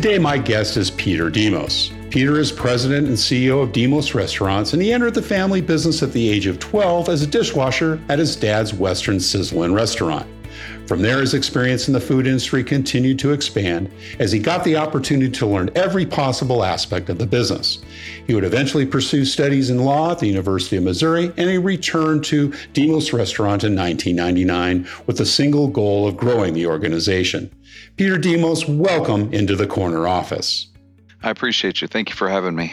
[0.00, 1.92] Today, my guest is Peter Demos.
[2.08, 6.10] Peter is president and CEO of Demos Restaurants, and he entered the family business at
[6.14, 10.26] the age of 12 as a dishwasher at his dad's Western Sizzlin restaurant.
[10.90, 14.74] From there, his experience in the food industry continued to expand as he got the
[14.76, 17.78] opportunity to learn every possible aspect of the business.
[18.26, 22.24] He would eventually pursue studies in law at the University of Missouri, and he returned
[22.24, 27.52] to Demos Restaurant in 1999 with the single goal of growing the organization.
[27.96, 30.70] Peter Demos, welcome into the corner office.
[31.22, 31.86] I appreciate you.
[31.86, 32.72] Thank you for having me.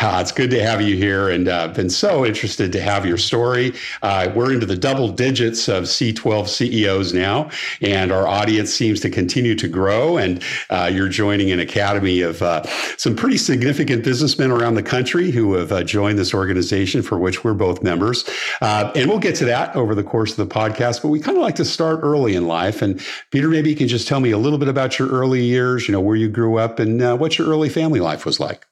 [0.00, 3.18] Uh, it's good to have you here and uh, been so interested to have your
[3.18, 3.72] story.
[4.02, 9.10] Uh, we're into the double digits of C12 CEOs now, and our audience seems to
[9.10, 10.16] continue to grow.
[10.16, 12.62] And uh, you're joining an academy of uh,
[12.96, 17.44] some pretty significant businessmen around the country who have uh, joined this organization for which
[17.44, 18.24] we're both members.
[18.60, 21.42] and we'll get to that over the course of the podcast, but we kind of
[21.42, 22.82] like to start early in life.
[22.82, 25.86] And Peter, maybe you can just tell me a little bit about your early years,
[25.86, 28.66] you know, where you grew up and what your early family life was like.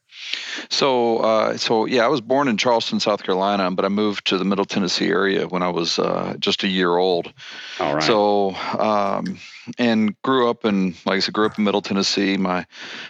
[0.68, 4.38] So, uh, so yeah, I was born in Charleston, South Carolina, but I moved to
[4.38, 7.32] the Middle Tennessee area when I was uh, just a year old.
[7.78, 8.02] All right.
[8.02, 9.38] So, um,
[9.78, 12.36] and grew up in, like I said, grew up in Middle Tennessee.
[12.36, 12.66] My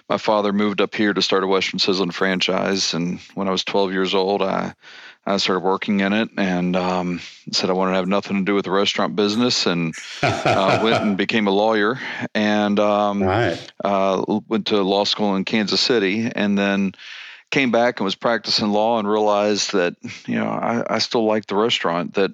[0.08, 3.64] my father moved up here to start a Western Sizzlin franchise, and when I was
[3.64, 4.74] 12 years old, I
[5.30, 7.20] I started working in it and um,
[7.52, 11.02] said I wanted to have nothing to do with the restaurant business and uh, went
[11.02, 11.98] and became a lawyer
[12.34, 13.72] and um, right.
[13.84, 16.94] uh, went to law school in Kansas City and then
[17.50, 19.96] came back and was practicing law and realized that
[20.26, 22.30] you know I, I still liked the restaurant that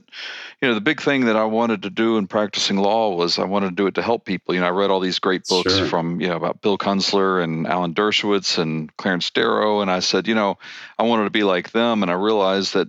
[0.60, 3.44] you know the big thing that i wanted to do in practicing law was i
[3.44, 5.76] wanted to do it to help people you know i read all these great books
[5.76, 5.86] sure.
[5.86, 10.28] from you know about Bill Kunstler and alan dershowitz and clarence darrow and i said
[10.28, 10.58] you know
[10.98, 12.88] i wanted to be like them and i realized that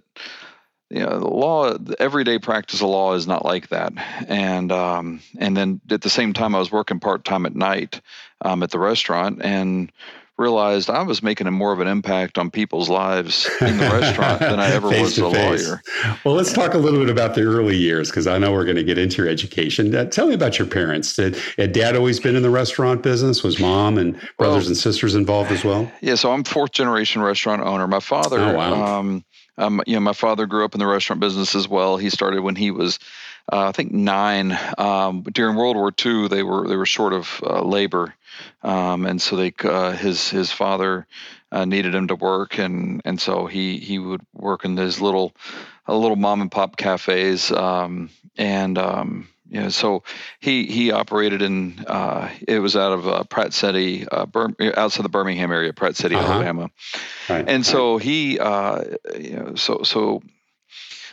[0.89, 3.93] you know the law the everyday practice of law is not like that
[4.27, 8.01] and um, and then at the same time i was working part-time at night
[8.41, 9.91] um, at the restaurant and
[10.37, 14.39] realized I was making a more of an impact on people's lives in the restaurant
[14.39, 15.81] than I ever was as a lawyer.
[16.23, 18.77] Well, let's talk a little bit about the early years because I know we're going
[18.77, 19.93] to get into your education.
[19.93, 21.15] Uh, tell me about your parents.
[21.15, 23.43] Did had dad always been in the restaurant business?
[23.43, 25.91] Was mom and brothers well, and sisters involved as well?
[26.01, 27.87] Yeah, so I'm fourth generation restaurant owner.
[27.87, 28.99] My father, oh, wow.
[28.99, 29.25] um,
[29.57, 31.97] um, you know, my father grew up in the restaurant business as well.
[31.97, 32.99] He started when he was
[33.51, 34.57] uh, I think nine.
[34.77, 38.13] Um, during World War II, they were they were short of uh, labor,
[38.63, 41.07] um, and so they uh, his his father
[41.51, 45.33] uh, needed him to work, and and so he he would work in his little
[45.85, 50.03] a little mom and pop cafes, um, and um, you know, so
[50.39, 55.03] he he operated in uh, it was out of uh, Pratt City, uh, Bir- outside
[55.03, 56.33] the Birmingham area, Pratt City, uh-huh.
[56.33, 56.69] Alabama,
[57.29, 58.83] right, and so he uh,
[59.17, 60.21] you know so so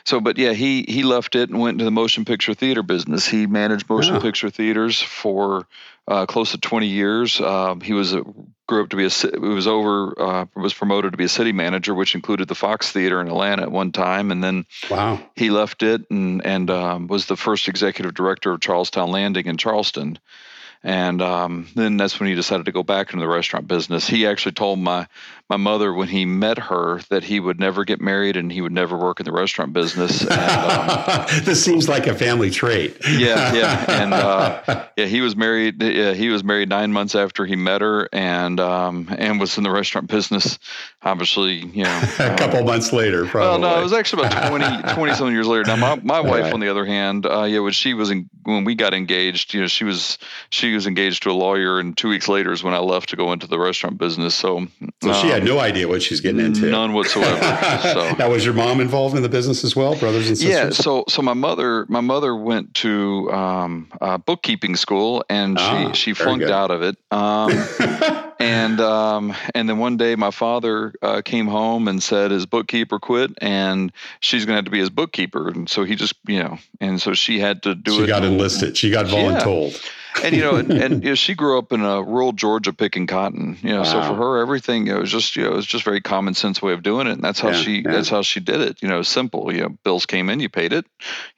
[0.05, 3.27] so, but yeah, he he left it and went into the motion picture theater business.
[3.27, 4.21] He managed motion yeah.
[4.21, 5.67] picture theaters for
[6.07, 7.41] uh, close to 20 years.
[7.41, 8.23] Um, he was a,
[8.67, 11.53] grew up to be a it was over uh, was promoted to be a city
[11.53, 15.49] manager, which included the Fox Theater in Atlanta at one time, and then wow, he
[15.49, 19.57] left it and and um, was the first executive director of Charles Towne Landing in
[19.57, 20.19] Charleston.
[20.87, 24.07] And um, then that's when he decided to go back into the restaurant business.
[24.07, 25.07] He actually told my
[25.50, 28.73] my mother when he met her that he would never get married and he would
[28.73, 30.25] never work in the restaurant business.
[30.35, 32.96] And, um, this seems like a family trait.
[33.08, 35.82] yeah, yeah, and uh, yeah, he was married.
[35.82, 39.64] Yeah, he was married nine months after he met her, and um, and was in
[39.64, 40.58] the restaurant business.
[41.02, 43.26] Obviously, you know, a couple um, months later.
[43.26, 43.61] Probably.
[43.61, 45.64] Well, no, it was actually about 20, 20 something years later.
[45.64, 46.52] Now, my, my wife, right.
[46.52, 49.61] on the other hand, uh, yeah, when she was in, when we got engaged, you
[49.61, 50.19] know, she was
[50.50, 53.17] she was engaged to a lawyer, and two weeks later is when I left to
[53.17, 54.35] go into the restaurant business.
[54.35, 54.67] So,
[55.02, 56.71] so she had no idea what she's getting into.
[56.71, 57.41] None whatsoever.
[57.83, 60.55] so now, was your mom involved in the business as well, brothers and sisters?
[60.55, 60.71] Yeah.
[60.71, 66.05] So, so my mother, my mother went to um, uh, bookkeeping school, and ah, she
[66.05, 66.97] she flunked out of it.
[67.11, 67.51] Um,
[68.39, 72.99] and um, and then one day my father uh, came home and said his bookkeeper
[72.99, 76.43] quit and she's going to have to be his bookkeeper and so he just you
[76.43, 78.01] know and so she had to do she it.
[78.03, 78.77] She got enlisted.
[78.77, 79.73] She got voluntold.
[79.73, 79.91] Yeah
[80.22, 83.06] and you know, and, and, you know, she grew up in a rural Georgia picking
[83.06, 83.58] cotton.
[83.62, 83.84] You know, wow.
[83.84, 86.00] so for her, everything you know, it was just you know, it was just very
[86.00, 87.93] common sense way of doing it, and that's how yeah, she yeah.
[87.93, 88.82] that's how she did it.
[88.82, 89.52] You know, simple.
[89.52, 90.87] You know, bills came in, you paid it.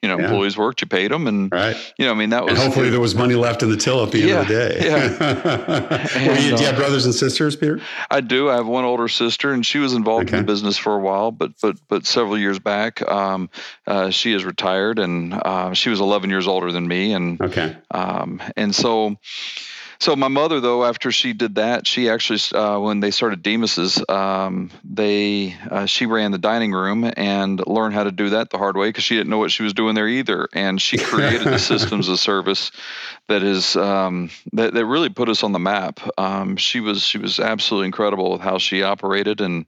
[0.01, 0.25] You know, yeah.
[0.25, 1.75] employees worked, you paid them, and right.
[1.97, 2.51] You know, I mean, that was.
[2.51, 4.85] And hopefully, there was money left in the till at the end of the day.
[4.85, 6.07] Yeah.
[6.15, 7.81] and, you, do you have uh, brothers and sisters, Peter?
[8.09, 8.49] I do.
[8.49, 10.37] I have one older sister, and she was involved okay.
[10.37, 13.49] in the business for a while, but but but several years back, um,
[13.85, 17.75] uh, she is retired, and uh, she was 11 years older than me, and okay,
[17.91, 19.17] um, and so
[19.99, 24.03] so my mother, though, after she did that, she actually, uh, when they started Demos's
[24.07, 28.59] um, they uh, she ran the dining room and learned how to do that the
[28.59, 30.49] hard way because she didn't know what she was doing there either.
[30.53, 32.71] And she created the systems of service
[33.27, 35.99] that is um, that that really put us on the map.
[36.17, 39.65] Um, she was she was absolutely incredible with how she operated and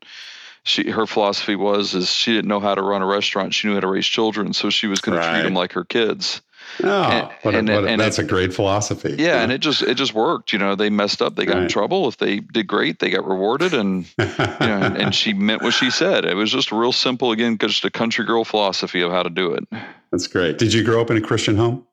[0.63, 3.75] she her philosophy was is she didn't know how to run a restaurant she knew
[3.75, 5.25] how to raise children so she was going right.
[5.25, 6.41] to treat them like her kids
[6.83, 9.15] Oh, and, what a, and, what a, and that's it, a great philosophy.
[9.17, 10.53] Yeah, yeah, and it just it just worked.
[10.53, 11.63] You know, they messed up, they got right.
[11.63, 12.07] in trouble.
[12.07, 15.73] If they did great, they got rewarded, and you know, and, and, she meant what
[15.73, 16.25] she said.
[16.25, 19.53] It was just real simple, again, just a country girl philosophy of how to do
[19.53, 19.67] it.
[20.11, 20.57] That's great.
[20.57, 21.85] Did you grow up in a Christian home?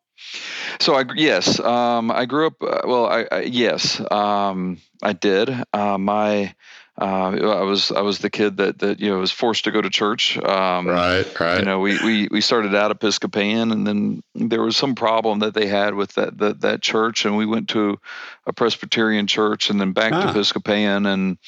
[0.81, 2.63] So I yes, um, I grew up.
[2.63, 5.51] Uh, well, I, I yes, um, I did.
[5.73, 6.55] Uh, my
[6.99, 9.83] uh, I was I was the kid that that you know was forced to go
[9.83, 10.39] to church.
[10.39, 11.59] Um, right, right.
[11.59, 15.53] You know, we, we we started out Episcopalian, and then there was some problem that
[15.53, 17.99] they had with that that, that church, and we went to
[18.47, 20.23] a Presbyterian church, and then back ah.
[20.23, 21.39] to Episcopalian, and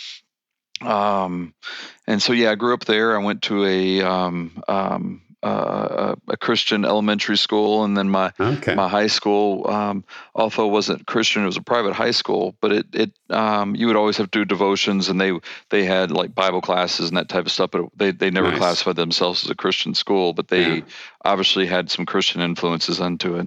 [0.82, 1.54] um,
[2.06, 3.18] and so yeah, I grew up there.
[3.18, 8.74] I went to a um, um, uh, a Christian elementary school, and then my okay.
[8.74, 10.04] my high school, um,
[10.34, 12.56] although wasn't Christian, it was a private high school.
[12.60, 15.32] But it it um, you would always have to do devotions, and they
[15.70, 17.70] they had like Bible classes and that type of stuff.
[17.70, 18.58] But they they never nice.
[18.58, 20.84] classified themselves as a Christian school, but they yeah.
[21.24, 23.46] obviously had some Christian influences into it.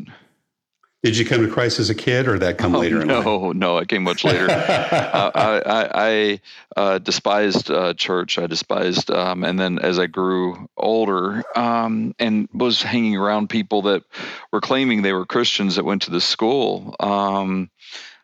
[1.04, 3.04] Did you come to Christ as a kid, or that come oh, later?
[3.04, 4.46] No, no, it came much later.
[4.52, 6.42] uh, I, I, I
[6.78, 8.38] uh, despised uh, church.
[8.38, 13.82] I despised, um, and then as I grew older, um, and was hanging around people
[13.84, 14.04] that
[14.52, 16.96] were claiming they were Christians that went to this school.
[17.00, 17.72] Um,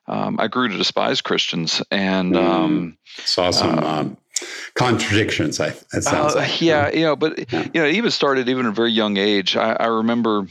[0.05, 3.79] um I grew to despise Christians, and mm, saw some.
[3.79, 4.17] Uh, um,
[4.75, 5.59] contradictions.
[5.59, 6.61] I that sounds uh, like.
[6.61, 7.67] yeah, you know, but yeah.
[7.73, 9.57] you know, it even started even at a very young age.
[9.57, 10.47] I, I remember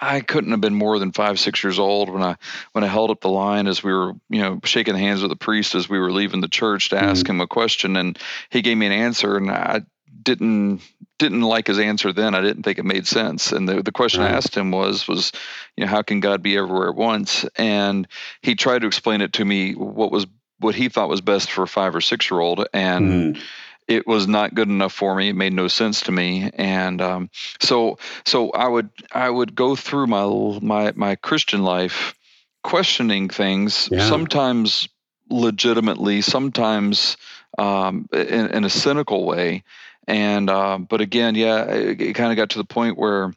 [0.00, 2.36] I couldn't have been more than five, six years old when I
[2.72, 5.36] when I held up the line as we were, you know, shaking hands with the
[5.36, 7.36] priest as we were leaving the church to ask mm-hmm.
[7.36, 8.18] him a question, and
[8.50, 9.82] he gave me an answer, and I
[10.22, 10.80] didn't
[11.18, 12.34] didn't like his answer then.
[12.34, 13.52] I didn't think it made sense.
[13.52, 14.32] And the the question right.
[14.32, 15.32] I asked him was was,
[15.76, 17.44] you know, how can God be everywhere at once?
[17.56, 18.06] And
[18.42, 20.26] he tried to explain it to me what was
[20.60, 23.36] what he thought was best for a five or six year old, and.
[23.36, 23.42] Mm
[23.88, 25.30] it was not good enough for me.
[25.30, 27.30] It made no sense to me, and um,
[27.60, 32.14] so so I would I would go through my my my Christian life
[32.62, 34.06] questioning things, yeah.
[34.06, 34.88] sometimes
[35.30, 37.16] legitimately, sometimes
[37.56, 39.64] um, in, in, a cynical way,
[40.06, 43.32] and uh, but again, yeah, it, it kind of got to the point where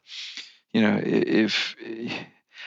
[0.72, 1.74] you know if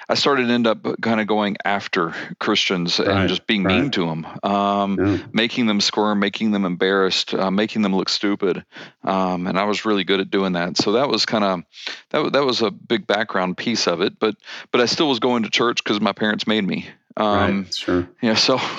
[0.07, 3.81] I started to end up kind of going after Christians right, and just being right.
[3.81, 5.17] mean to them, um, yeah.
[5.33, 8.63] making them squirm, making them embarrassed, uh, making them look stupid.
[9.03, 10.77] Um, and I was really good at doing that.
[10.77, 11.63] So that was kind of
[12.11, 14.19] that that was a big background piece of it.
[14.19, 14.35] But
[14.71, 16.87] but I still was going to church because my parents made me.
[17.17, 18.09] Um, right, sure.
[18.21, 18.35] Yeah.
[18.35, 18.59] So.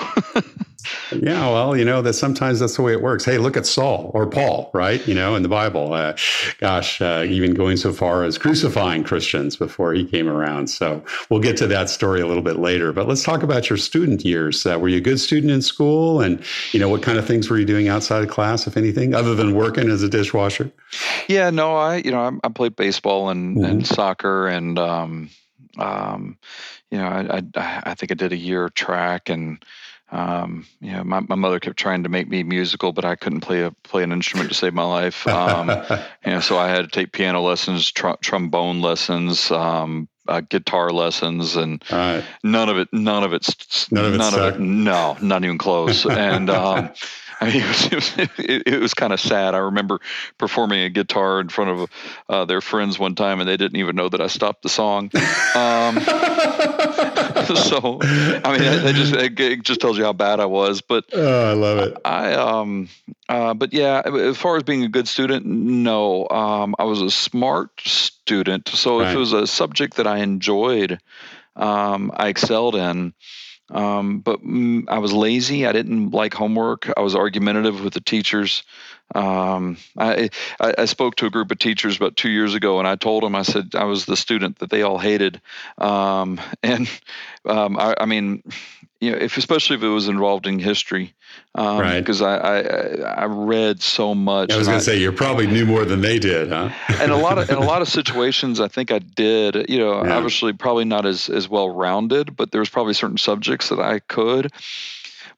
[1.11, 3.25] yeah, well, you know that sometimes that's the way it works.
[3.25, 5.05] Hey, look at Saul or Paul, right?
[5.07, 5.93] You know, in the Bible.
[5.93, 6.15] Uh,
[6.59, 10.67] gosh, uh, even going so far as crucifying Christians before he came around.
[10.67, 12.93] So we'll get to that story a little bit later.
[12.93, 14.65] But let's talk about your student years.
[14.65, 17.49] Uh, were you a good student in school, and you know what kind of things
[17.49, 20.71] were you doing outside of class, if anything, other than working as a dishwasher?
[21.27, 23.65] Yeah, no, I you know I, I played baseball and, mm-hmm.
[23.65, 24.77] and soccer and.
[24.77, 25.29] Um,
[25.77, 26.39] um,
[26.89, 29.63] you know, I, I, I think I did a year of track and
[30.11, 33.41] um, you know, my, my mother kept trying to make me musical, but I couldn't
[33.41, 35.27] play a play an instrument to save my life.
[35.27, 35.69] Um,
[36.25, 40.91] you know, so I had to take piano lessons, tr- trombone lessons, um, uh, guitar
[40.91, 42.23] lessons, and right.
[42.43, 46.05] none of it, none of it's, none of, none of it, no, not even close.
[46.09, 46.89] and um,
[47.39, 49.55] I mean, it was, it was, it, it was kind of sad.
[49.55, 49.99] I remember
[50.37, 51.89] performing a guitar in front of
[52.29, 55.11] uh, their friends one time, and they didn't even know that I stopped the song.
[55.55, 55.97] Um,
[57.55, 60.81] so I mean, it, just it just tells you how bad I was.
[60.81, 61.97] But oh, I love it.
[62.03, 62.89] I um,
[63.29, 67.11] uh, but yeah, as far as being a good student, no, um, I was a
[67.11, 68.69] smart student.
[68.69, 69.09] So right.
[69.09, 70.99] if it was a subject that I enjoyed,
[71.55, 73.13] um, I excelled in.
[73.69, 75.65] Um, but mm, I was lazy.
[75.65, 76.91] I didn't like homework.
[76.95, 78.63] I was argumentative with the teachers.
[79.15, 82.87] Um, I, I, I spoke to a group of teachers about two years ago, and
[82.87, 85.41] I told them I said I was the student that they all hated.
[85.77, 86.89] Um, and
[87.45, 88.43] um, I, I mean,
[88.99, 91.13] you know, if especially if it was involved in history,
[91.55, 91.99] um, right?
[91.99, 92.59] Because I, I,
[93.21, 94.51] I read so much.
[94.51, 96.69] I was going to say you probably knew more than they did, huh?
[96.99, 99.69] and a lot of in a lot of situations, I think I did.
[99.69, 100.15] You know, yeah.
[100.15, 103.99] obviously probably not as as well rounded, but there was probably certain subjects that I
[103.99, 104.51] could.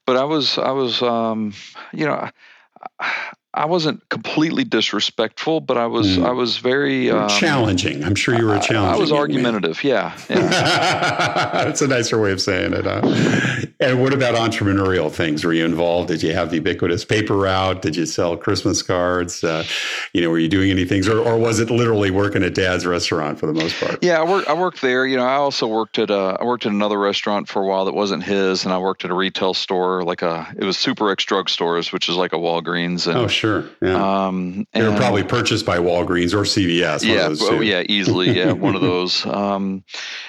[0.06, 1.54] But I was I was um,
[1.92, 2.14] you know.
[2.14, 3.12] I,
[3.52, 6.24] I wasn't completely disrespectful, but I was mm.
[6.24, 8.04] I was very um, challenging.
[8.04, 8.76] I'm sure you were challenging.
[8.76, 9.82] I, I was argumentative.
[9.82, 10.48] Yeah, yeah.
[11.64, 12.84] that's a nicer way of saying it.
[12.84, 13.66] Huh?
[13.80, 15.44] and what about entrepreneurial things?
[15.44, 16.08] Were you involved?
[16.08, 17.82] Did you have the ubiquitous paper route?
[17.82, 19.42] Did you sell Christmas cards?
[19.42, 19.64] Uh,
[20.12, 22.86] you know, were you doing any things, or, or was it literally working at Dad's
[22.86, 23.98] restaurant for the most part?
[24.02, 24.48] Yeah, I worked.
[24.48, 25.06] I worked there.
[25.06, 27.66] You know, I also worked at a, uh, I worked at another restaurant for a
[27.66, 30.78] while that wasn't his, and I worked at a retail store, like a it was
[30.78, 33.08] Super X Drug Stores, which is like a Walgreens.
[33.08, 33.64] And, oh, sure.
[33.80, 34.26] Yeah.
[34.26, 37.02] Um, they were probably purchased by Walgreens or CVS.
[37.02, 38.30] Yeah, oh, yeah, easily.
[38.30, 39.24] Yeah, one of those.
[39.24, 39.82] Um,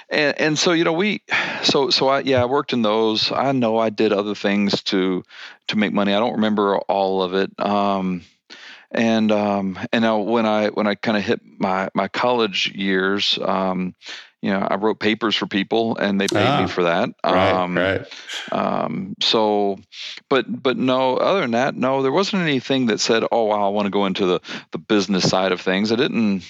[0.10, 1.22] and and so you know we,
[1.64, 3.32] so so I yeah I worked in those.
[3.32, 5.24] I know I did other things to
[5.68, 6.14] to make money.
[6.14, 7.52] I don't remember all of it.
[7.60, 8.24] Um,
[8.92, 13.38] and um, and now when I when I kind of hit my my college years,
[13.42, 13.94] um,
[14.42, 17.10] you know, I wrote papers for people and they paid ah, me for that.
[17.24, 18.06] Right, um, right.
[18.52, 19.80] Um, so,
[20.30, 23.70] but, but no, other than that, no, there wasn't anything that said, oh, wow, I
[23.70, 24.40] want to go into the,
[24.72, 25.92] the business side of things.
[25.92, 26.44] I didn't,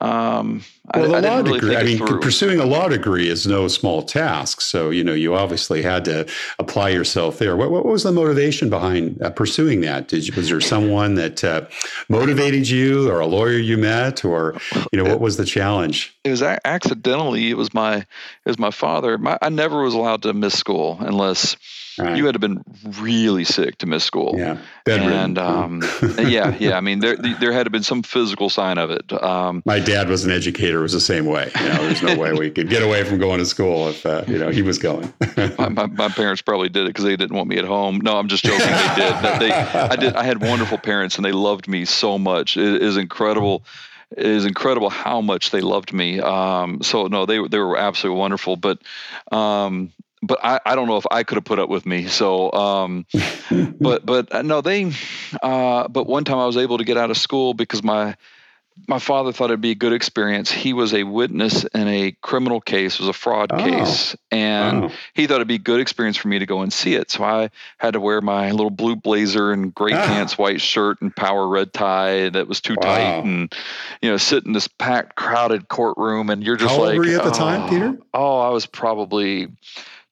[0.00, 0.62] um,
[0.94, 1.76] well, I, the I law really degree.
[1.76, 4.60] I mean, pursuing a law degree is no small task.
[4.60, 6.26] So, you know, you obviously had to
[6.58, 7.56] apply yourself there.
[7.56, 10.08] What, what was the motivation behind uh, pursuing that?
[10.08, 11.66] Did you, was there someone that uh,
[12.08, 14.56] motivated you, or a lawyer you met, or
[14.92, 16.16] you know, what was the challenge?
[16.24, 17.50] It was accidentally.
[17.50, 18.06] It was my it
[18.46, 19.18] was my father.
[19.18, 21.56] My, I never was allowed to miss school unless
[21.98, 22.16] Right.
[22.16, 22.62] You had to been
[23.00, 24.34] really sick to miss school.
[24.36, 25.82] Yeah, and um,
[26.18, 26.76] yeah, yeah.
[26.76, 29.12] I mean, there there had to been some physical sign of it.
[29.12, 31.50] Um, my dad was an educator; it was the same way.
[31.60, 34.24] You know, there's no way we could get away from going to school if uh,
[34.26, 35.12] you know he was going.
[35.36, 38.00] my, my, my, parents probably did it because they didn't want me at home.
[38.02, 38.66] No, I'm just joking.
[38.66, 39.40] They did.
[39.40, 40.14] They, I did.
[40.14, 42.56] I had wonderful parents, and they loved me so much.
[42.56, 43.64] It is incredible
[44.10, 46.20] it is incredible how much they loved me.
[46.20, 48.56] Um, so no, they they were absolutely wonderful.
[48.56, 48.78] But
[49.30, 52.06] um, but I, I don't know if I could have put up with me.
[52.06, 53.06] So, um,
[53.80, 54.92] but but uh, no, they.
[55.42, 58.16] Uh, but one time I was able to get out of school because my
[58.86, 60.52] my father thought it'd be a good experience.
[60.52, 63.58] He was a witness in a criminal case, it was a fraud oh.
[63.58, 64.90] case, and oh.
[65.14, 67.10] he thought it'd be a good experience for me to go and see it.
[67.10, 70.06] So I had to wear my little blue blazer and gray ah.
[70.06, 72.82] pants, white shirt, and power red tie that was too wow.
[72.82, 73.52] tight, and
[74.00, 77.06] you know, sit in this packed, crowded courtroom, and you're just How like, old were
[77.06, 77.98] you at the oh, time, Peter?
[78.14, 79.48] Oh, I was probably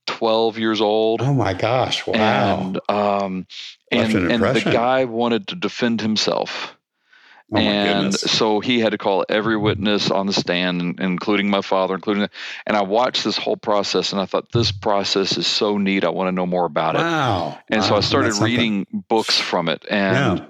[0.07, 1.23] 12 years old.
[1.23, 2.07] Oh my gosh.
[2.07, 2.17] Wow.
[2.61, 3.47] And, um,
[3.91, 6.77] and, an and the guy wanted to defend himself.
[7.53, 11.95] Oh and so he had to call every witness on the stand, including my father,
[11.95, 12.29] including,
[12.67, 16.05] and I watched this whole process and I thought, this process is so neat.
[16.05, 17.03] I want to know more about it.
[17.03, 17.61] Wow.
[17.69, 17.89] And wow.
[17.89, 19.85] so I started reading books from it.
[19.89, 20.47] And, yeah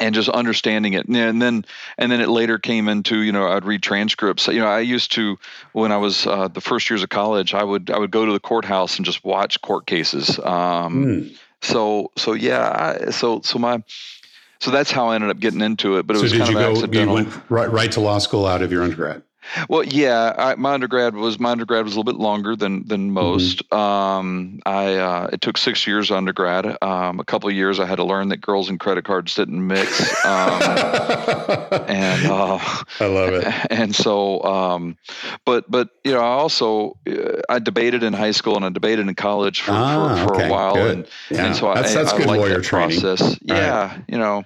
[0.00, 1.64] and just understanding it and then
[1.98, 5.12] and then it later came into you know i'd read transcripts you know i used
[5.12, 5.38] to
[5.72, 8.32] when i was uh, the first years of college i would i would go to
[8.32, 11.36] the courthouse and just watch court cases um, mm.
[11.60, 13.82] so so yeah I, so so my
[14.60, 16.52] so that's how i ended up getting into it but it so was did kind
[16.52, 17.18] you of go accidental.
[17.18, 19.22] you went right, right to law school out of your undergrad
[19.68, 23.06] well, yeah, I, my undergrad was my undergrad was a little bit longer than than
[23.06, 23.14] mm-hmm.
[23.14, 23.68] most.
[23.68, 23.78] Mm-hmm.
[23.78, 26.76] Um, I uh, it took six years undergrad.
[26.82, 29.66] Um, a couple of years I had to learn that girls and credit cards didn't
[29.66, 30.24] mix.
[30.24, 30.62] Um,
[31.88, 32.58] and uh,
[33.00, 33.44] I love it.
[33.74, 34.96] And so, um,
[35.44, 39.08] but but you know, I also uh, I debated in high school and I debated
[39.08, 40.98] in college for ah, for, for okay, a while, good.
[40.98, 41.46] and yeah.
[41.46, 43.00] and so that's, I, that's I, good I lawyer that training.
[43.00, 43.38] process.
[43.42, 44.04] Yeah, right.
[44.06, 44.44] you know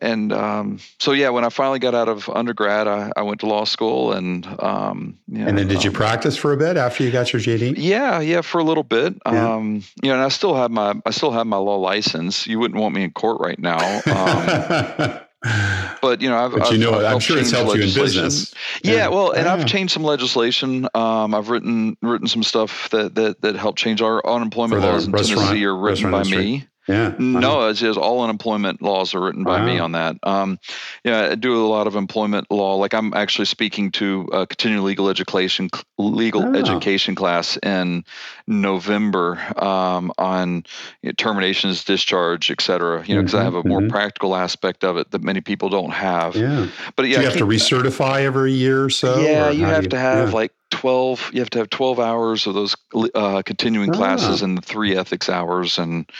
[0.00, 3.46] and um, so yeah, when I finally got out of undergrad, I, I went to
[3.46, 6.76] law school, and um, you know, and then did you um, practice for a bit
[6.76, 7.74] after you got your JD?
[7.76, 9.14] Yeah, yeah, for a little bit.
[9.26, 9.54] Yeah.
[9.54, 12.46] Um, you know, and I still have my I still have my law license.
[12.46, 13.78] You wouldn't want me in court right now.
[14.06, 15.20] Um,
[16.00, 18.54] but you know, I've, but you know, i am sure it's helped you in business.
[18.82, 19.08] Yeah, yeah.
[19.08, 19.54] well, and yeah.
[19.54, 20.88] I've changed some legislation.
[20.94, 25.12] Um, I've written written some stuff that that that helped change our unemployment laws in
[25.12, 26.44] Tennessee are written by industry.
[26.44, 26.68] me.
[26.88, 27.14] Yeah.
[27.18, 29.66] No, it's just all unemployment laws are written by wow.
[29.66, 30.16] me on that.
[30.22, 30.58] Um,
[31.04, 32.76] yeah, I do a lot of employment law.
[32.76, 35.68] Like I'm actually speaking to a continuing legal education
[35.98, 36.54] legal oh.
[36.54, 38.04] education class in
[38.46, 40.64] November um, on
[41.02, 43.04] you know, terminations, discharge, et cetera.
[43.06, 43.90] You know, because mm-hmm, I have a more mm-hmm.
[43.90, 46.34] practical aspect of it that many people don't have.
[46.36, 46.68] Yeah.
[46.96, 49.20] But yeah, do you have to recertify every year or so.
[49.20, 50.34] Yeah, you have you, to have yeah.
[50.34, 52.76] like 12 you have to have 12 hours of those
[53.14, 54.44] uh, continuing classes ah.
[54.44, 56.10] and three ethics hours and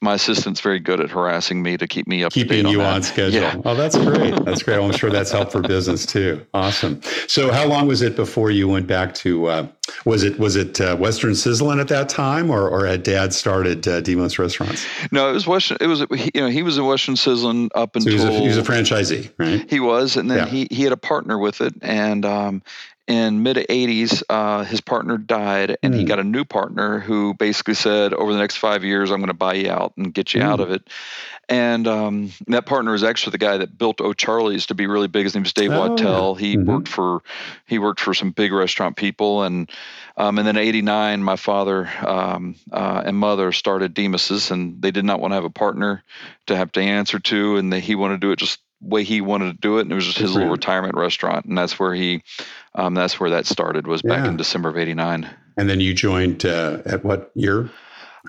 [0.00, 3.02] my assistant's very good at harassing me to keep me up keeping you on, on
[3.02, 3.40] schedule.
[3.40, 3.60] Yeah.
[3.64, 4.34] oh that's great.
[4.44, 4.78] That's great.
[4.78, 6.46] I'm sure that's helped for business too.
[6.54, 7.00] Awesome.
[7.26, 9.68] So how long was it before you went back to uh,
[10.04, 13.86] was it was it uh, Western Sizzlin at that time or, or had dad started
[13.88, 14.86] uh, demos restaurants?
[15.10, 18.18] No it was western it was you know he was in Western Sizzlin up until
[18.18, 19.68] so he, was a, he was a franchisee right?
[19.68, 20.46] He was and then yeah.
[20.46, 22.62] he he had a partner with it and um,
[23.06, 25.96] in mid 80s uh, his partner died and mm.
[25.96, 26.08] he hmm.
[26.08, 29.34] got a new partner who basically said over the next five years i'm going to
[29.34, 30.44] buy you out and get you mm.
[30.44, 30.64] out hmm.
[30.64, 30.88] of it
[31.48, 35.24] and um, that partner is actually the guy that built O'Charley's to be really big.
[35.24, 36.34] His name is Dave oh, Wachtel.
[36.34, 36.68] He mm-hmm.
[36.68, 37.22] worked for
[37.66, 39.70] he worked for some big restaurant people, and
[40.16, 45.04] um, and then '89, my father um, uh, and mother started Demos's, and they did
[45.04, 46.02] not want to have a partner
[46.46, 49.20] to have to answer to, and they, he wanted to do it just way he
[49.20, 51.94] wanted to do it, and it was just his little retirement restaurant, and that's where
[51.94, 52.22] he
[52.74, 54.30] um, that's where that started was back yeah.
[54.30, 55.28] in December of '89.
[55.56, 57.70] And then you joined uh, at what year?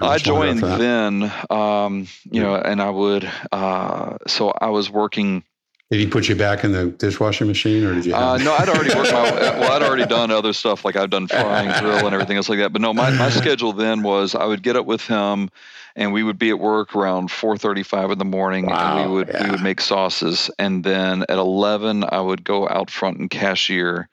[0.01, 3.29] I joined then, um, you know, and I would.
[3.51, 5.43] Uh, so I was working.
[5.89, 8.13] Did he put you back in the dishwashing machine, or did you?
[8.13, 9.31] Uh, no, I'd already worked my.
[9.31, 12.59] well, I'd already done other stuff like I've done frying, grill, and everything else like
[12.59, 12.73] that.
[12.73, 15.49] But no, my my schedule then was I would get up with him,
[15.97, 19.27] and we would be at work around 4:35 in the morning, wow, and we would
[19.27, 19.43] yeah.
[19.43, 24.07] we would make sauces, and then at 11 I would go out front and cashier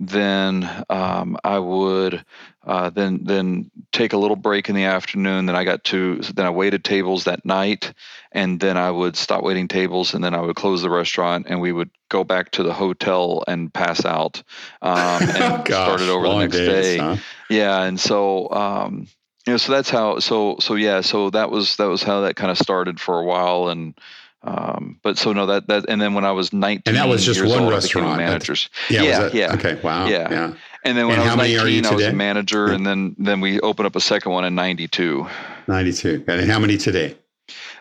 [0.00, 2.24] then um, I would
[2.64, 5.46] uh, then then take a little break in the afternoon.
[5.46, 7.92] Then I got to then I waited tables that night,
[8.30, 11.60] and then I would stop waiting tables, and then I would close the restaurant, and
[11.60, 14.42] we would go back to the hotel and pass out,
[14.82, 16.98] um, and Gosh, started over the next days, day.
[16.98, 17.16] Huh?
[17.50, 18.50] Yeah, and so.
[18.50, 19.08] Um,
[19.48, 20.18] you know, so that's how.
[20.18, 21.00] So, so yeah.
[21.00, 23.98] So that was that was how that kind of started for a while, and
[24.42, 27.24] um, but so no, that that and then when I was 19, and that was
[27.24, 28.18] just one old, restaurant.
[28.18, 30.30] Managers, yeah, yeah, yeah, Okay, wow, yeah.
[30.30, 30.54] yeah.
[30.84, 33.58] And then when and I was 19, I was a manager, and then then we
[33.60, 35.26] opened up a second one in 92.
[35.66, 36.24] 92.
[36.28, 37.16] And how many today?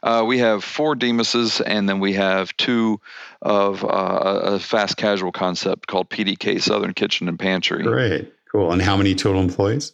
[0.01, 3.01] Uh, we have four Demos's, and then we have two
[3.41, 7.83] of uh, a fast casual concept called PDK Southern Kitchen and Pantry.
[7.83, 8.71] Great, cool.
[8.71, 9.93] And how many total employees?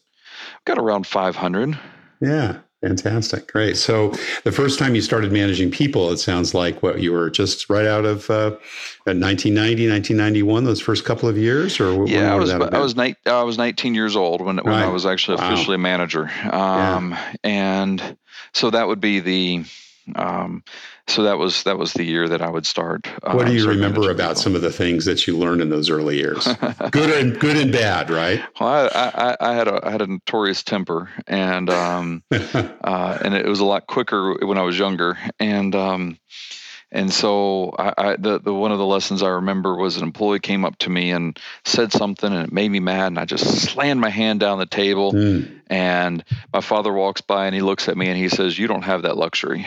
[0.66, 1.78] Got around 500.
[2.22, 3.50] Yeah, Fantastic.
[3.50, 3.78] Great.
[3.78, 4.10] So
[4.44, 7.86] the first time you started managing people, it sounds like what you were just right
[7.86, 8.58] out of uh,
[9.06, 13.44] 1990, 1991, those first couple of years or yeah, I was, I was, ni- I
[13.44, 14.84] was 19 years old when, when right.
[14.84, 15.80] I was actually officially wow.
[15.80, 16.32] a manager.
[16.52, 17.36] Um, yeah.
[17.46, 18.18] and
[18.52, 19.64] so that would be the,
[20.16, 20.64] um,
[21.08, 23.08] so that was that was the year that I would start.
[23.24, 25.90] Uh, what do you remember about some of the things that you learned in those
[25.90, 26.46] early years?
[26.92, 28.42] good and good and bad, right?
[28.60, 33.34] Well, I, I, I, had a I had a notorious temper, and um, uh, and
[33.34, 36.18] it was a lot quicker when I was younger, and um,
[36.94, 40.40] and so I, I, the, the one of the lessons I remember was an employee
[40.40, 43.46] came up to me and said something and it made me mad and I just
[43.62, 45.60] slammed my hand down the table mm.
[45.68, 48.84] and my father walks by and he looks at me and he says you don't
[48.84, 49.66] have that luxury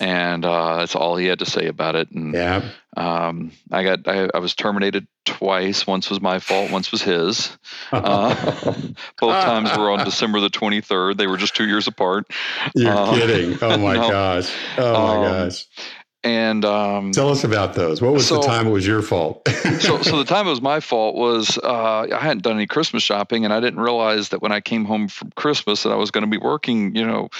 [0.00, 2.10] and uh, that's all he had to say about it.
[2.10, 5.86] And yeah, um, I got I, I, was terminated twice.
[5.86, 6.70] Once was my fault.
[6.70, 7.56] Once was his.
[7.92, 8.34] Uh,
[9.20, 11.18] both times were on December the twenty third.
[11.18, 12.26] They were just two years apart.
[12.74, 13.58] You're uh, kidding!
[13.60, 14.08] Oh my no.
[14.08, 14.52] gosh!
[14.76, 15.66] Oh my um, gosh!
[16.24, 18.02] And um, tell us about those.
[18.02, 19.48] What was so, the time it was your fault?
[19.78, 23.04] so, so the time it was my fault was uh, I hadn't done any Christmas
[23.04, 26.10] shopping, and I didn't realize that when I came home from Christmas that I was
[26.10, 27.30] going to be working, you know,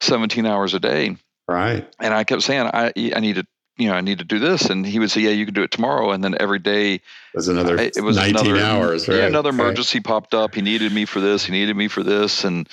[0.00, 1.16] 17 hours a day.
[1.48, 1.88] Right.
[1.98, 3.46] And I kept saying, I I need to
[3.78, 4.66] you know, I need to do this.
[4.66, 6.10] And he would say, yeah, you can do it tomorrow.
[6.10, 9.18] And then every day it was another, it was 19 another, hours, right?
[9.18, 10.04] Yeah, another emergency right.
[10.04, 10.56] popped up.
[10.56, 11.44] He needed me for this.
[11.44, 12.44] He needed me for this.
[12.44, 12.68] And,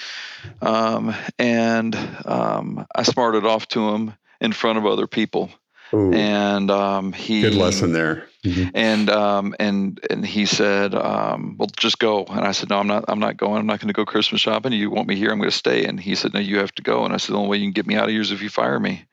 [0.64, 5.52] um, and, um, I smarted off to him in front of other people.
[5.94, 8.28] Ooh, and, um, he, good lesson there.
[8.46, 8.70] Mm-hmm.
[8.74, 12.24] And, um, and, and he said, um, well, just go.
[12.26, 13.60] And I said, no, I'm not, I'm not going.
[13.60, 14.72] I'm not going to go Christmas shopping.
[14.72, 15.32] You want me here?
[15.32, 15.86] I'm going to stay.
[15.86, 17.06] And he said, no, you have to go.
[17.06, 18.42] And I said, the only way you can get me out of here is if
[18.42, 19.06] you fire me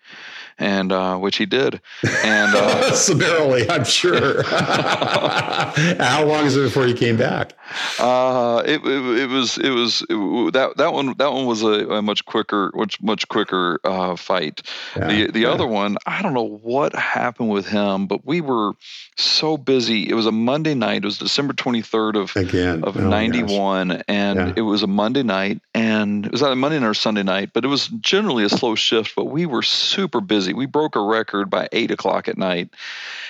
[0.58, 4.42] and uh, which he did, and uh, summarily, I'm sure.
[4.44, 7.54] How long is it before you came back?
[7.98, 11.88] Uh, it, it, it was it was it, that that one that one was a,
[11.88, 14.62] a much quicker much much quicker uh, fight.
[14.96, 15.48] Yeah, the the yeah.
[15.48, 18.72] other one, I don't know what happened with him, but we were
[19.16, 20.08] so busy.
[20.08, 20.98] It was a Monday night.
[20.98, 22.84] It was December 23rd of Again.
[22.84, 24.02] of oh, 91, gosh.
[24.08, 24.52] and yeah.
[24.56, 27.64] it was a Monday night, and it was either Monday night or Sunday night, but
[27.64, 29.14] it was generally a slow shift.
[29.14, 30.41] But we were super busy.
[30.50, 32.70] We broke a record by eight o'clock at night,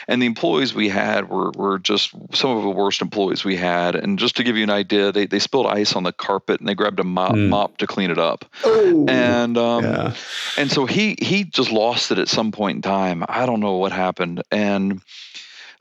[0.09, 3.95] and the employees we had were were just some of the worst employees we had.
[3.95, 6.69] And just to give you an idea, they they spilled ice on the carpet and
[6.69, 7.49] they grabbed a mop, mm.
[7.49, 8.45] mop to clean it up.
[8.65, 10.15] Oh, and um, yeah.
[10.57, 13.25] and so he he just lost it at some point in time.
[13.29, 15.01] I don't know what happened, and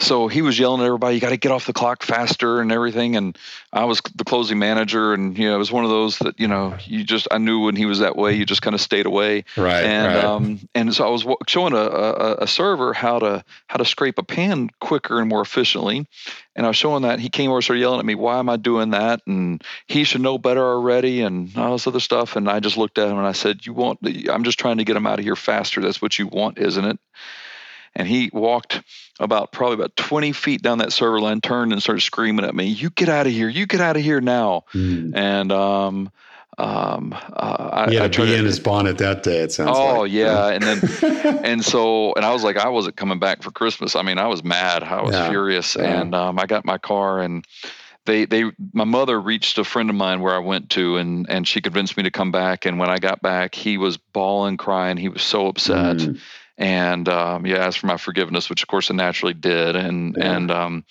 [0.01, 2.71] so he was yelling at everybody, "You got to get off the clock faster and
[2.71, 3.37] everything." And
[3.71, 6.47] I was the closing manager, and you know, it was one of those that you
[6.47, 9.05] know, you just I knew when he was that way, you just kind of stayed
[9.05, 9.45] away.
[9.55, 9.85] Right.
[9.85, 10.23] And right.
[10.23, 14.17] um, and so I was showing a, a, a server how to how to scrape
[14.17, 16.07] a pan quicker and more efficiently.
[16.55, 18.49] And I was showing that he came over, and started yelling at me, "Why am
[18.49, 22.35] I doing that?" And he should know better already, and all this other stuff.
[22.35, 23.99] And I just looked at him and I said, "You want?
[24.29, 25.81] I'm just trying to get him out of here faster.
[25.81, 26.99] That's what you want, isn't it?"
[27.95, 28.81] And he walked
[29.19, 32.65] about probably about 20 feet down that server line, turned and started screaming at me,
[32.65, 33.49] "You get out of here!
[33.49, 35.15] You get out of here now!" Mm.
[35.15, 36.11] And um,
[36.57, 39.39] um, uh, he had I, a bee in his bonnet that day.
[39.39, 39.77] It sounds.
[39.77, 40.11] Oh like.
[40.11, 43.95] yeah, and then and so and I was like, I wasn't coming back for Christmas.
[43.95, 44.83] I mean, I was mad.
[44.83, 45.29] I was yeah.
[45.29, 46.01] furious, yeah.
[46.01, 47.45] and um, I got my car and
[48.05, 51.47] they they my mother reached a friend of mine where I went to and and
[51.47, 54.97] she convinced me to come back and when I got back he was bawling crying
[54.97, 56.19] he was so upset mm
[56.61, 60.35] and um, yeah, asked for my forgiveness, which of course I naturally did, and yeah.
[60.35, 60.85] and um,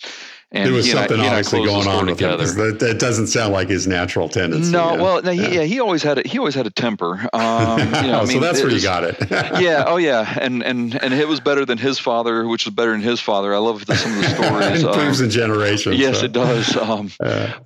[0.52, 2.44] and there was something I, obviously going on with together.
[2.44, 2.78] him.
[2.78, 4.72] That, doesn't sound like his natural tendency.
[4.72, 5.02] No, yeah.
[5.02, 5.48] well, no, he, yeah.
[5.48, 5.62] yeah.
[5.62, 7.28] he always had a, he always had a temper.
[7.32, 9.16] Um, you know, I mean, so that's where you got it.
[9.30, 9.84] yeah.
[9.86, 10.38] Oh, yeah.
[10.40, 13.54] And and and it was better than his father, which was better than his father.
[13.54, 14.82] I love the, some of the stories.
[14.82, 15.96] it improves um, in generations.
[15.96, 16.24] Yes, so.
[16.24, 16.76] it does.
[16.76, 17.12] Um,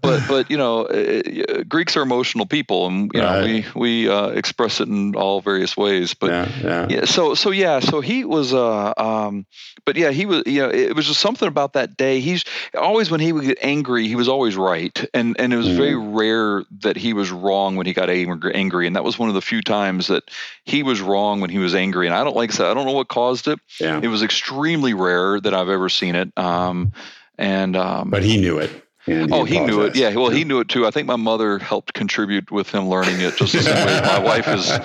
[0.02, 4.28] but but you know, uh, Greeks are emotional people, and you know we we uh,
[4.28, 6.12] express it in all various ways.
[6.12, 6.30] But
[6.62, 7.04] yeah, yeah.
[7.06, 7.80] So so yeah.
[7.80, 8.52] So he was.
[8.52, 9.46] Uh, um,
[9.86, 10.42] but yeah, he was.
[10.44, 12.20] You know, it was just something about that day.
[12.20, 12.44] He's
[12.74, 15.76] always when he would get angry, he was always right, and and it was mm.
[15.76, 19.34] very rare that he was wrong when he got angry, and that was one of
[19.34, 20.24] the few times that
[20.64, 22.06] he was wrong when he was angry.
[22.06, 23.58] And I don't like I said, I don't know what caused it.
[23.80, 24.00] Yeah.
[24.02, 26.36] It was extremely rare that I've ever seen it.
[26.36, 26.92] Um,
[27.38, 28.83] and um, but he knew it.
[29.06, 29.94] Oh, he knew it.
[29.96, 30.14] Yeah.
[30.14, 30.86] Well, he knew it too.
[30.86, 34.18] I think my mother helped contribute with him learning it just the same way my
[34.18, 34.70] wife is.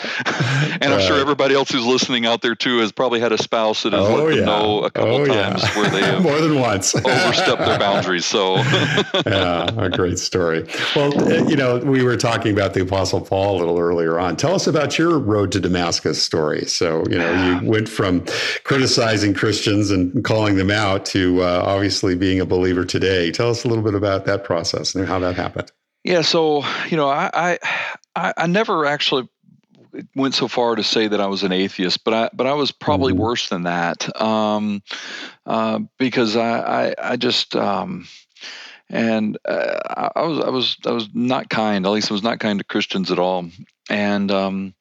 [0.82, 3.84] And I'm sure everybody else who's listening out there too has probably had a spouse
[3.84, 5.78] that has oh, let them know a couple oh, times yeah.
[5.78, 8.26] where they have more than once overstepped their boundaries.
[8.26, 8.56] So,
[9.26, 10.66] yeah, a great story.
[10.96, 14.38] Well, uh, you know, we were talking about the Apostle Paul a little earlier on.
[14.38, 16.66] Tell us about your road to Damascus story.
[16.66, 18.26] So, you know, you went from
[18.64, 23.32] criticizing Christians and calling them out to uh, obviously being a believer today.
[23.32, 25.72] Tell us a little bit about about that process and how that happened.
[26.04, 27.60] Yeah, so you know, I
[28.16, 29.28] I, I never actually
[30.16, 32.72] went so far to say that I was an atheist, but I but I was
[32.72, 33.22] probably mm-hmm.
[33.22, 34.82] worse than that um,
[35.46, 38.08] uh, because I I, I just um,
[38.90, 41.86] and uh, I was I was I was not kind.
[41.86, 43.50] At least I was not kind to Christians at all.
[43.90, 44.74] And um,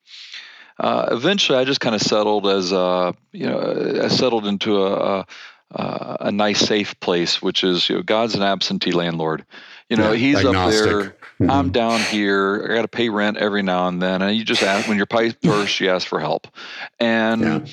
[0.78, 4.94] uh, eventually, I just kind of settled as a you know I settled into a,
[5.20, 5.26] a
[5.74, 9.44] uh, a nice safe place, which is you know God's an absentee landlord.
[9.88, 10.80] You know yeah, He's agnostic.
[10.80, 11.02] up there.
[11.40, 11.50] Mm-hmm.
[11.50, 12.66] I'm down here.
[12.68, 15.06] I got to pay rent every now and then, and you just ask when you're
[15.42, 16.48] first, you ask for help,
[16.98, 17.40] and.
[17.42, 17.66] Yeah.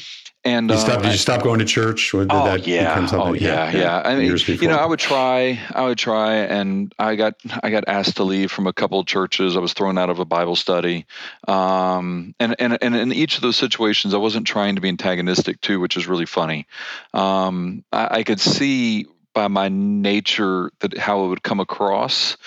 [0.48, 2.14] And you stop, uh, did you stop going to church?
[2.14, 3.10] Or did oh, that yeah.
[3.14, 4.02] oh yeah, yeah, yeah.
[4.06, 7.86] I mean, you know, I would try, I would try, and I got, I got
[7.88, 9.58] asked to leave from a couple of churches.
[9.58, 11.08] I was thrown out of a Bible study,
[11.48, 15.62] um, and and and in each of those situations, I wasn't trying to be antagonistic
[15.62, 16.68] too, which is really funny.
[17.12, 22.38] Um, I, I could see by my nature that how it would come across.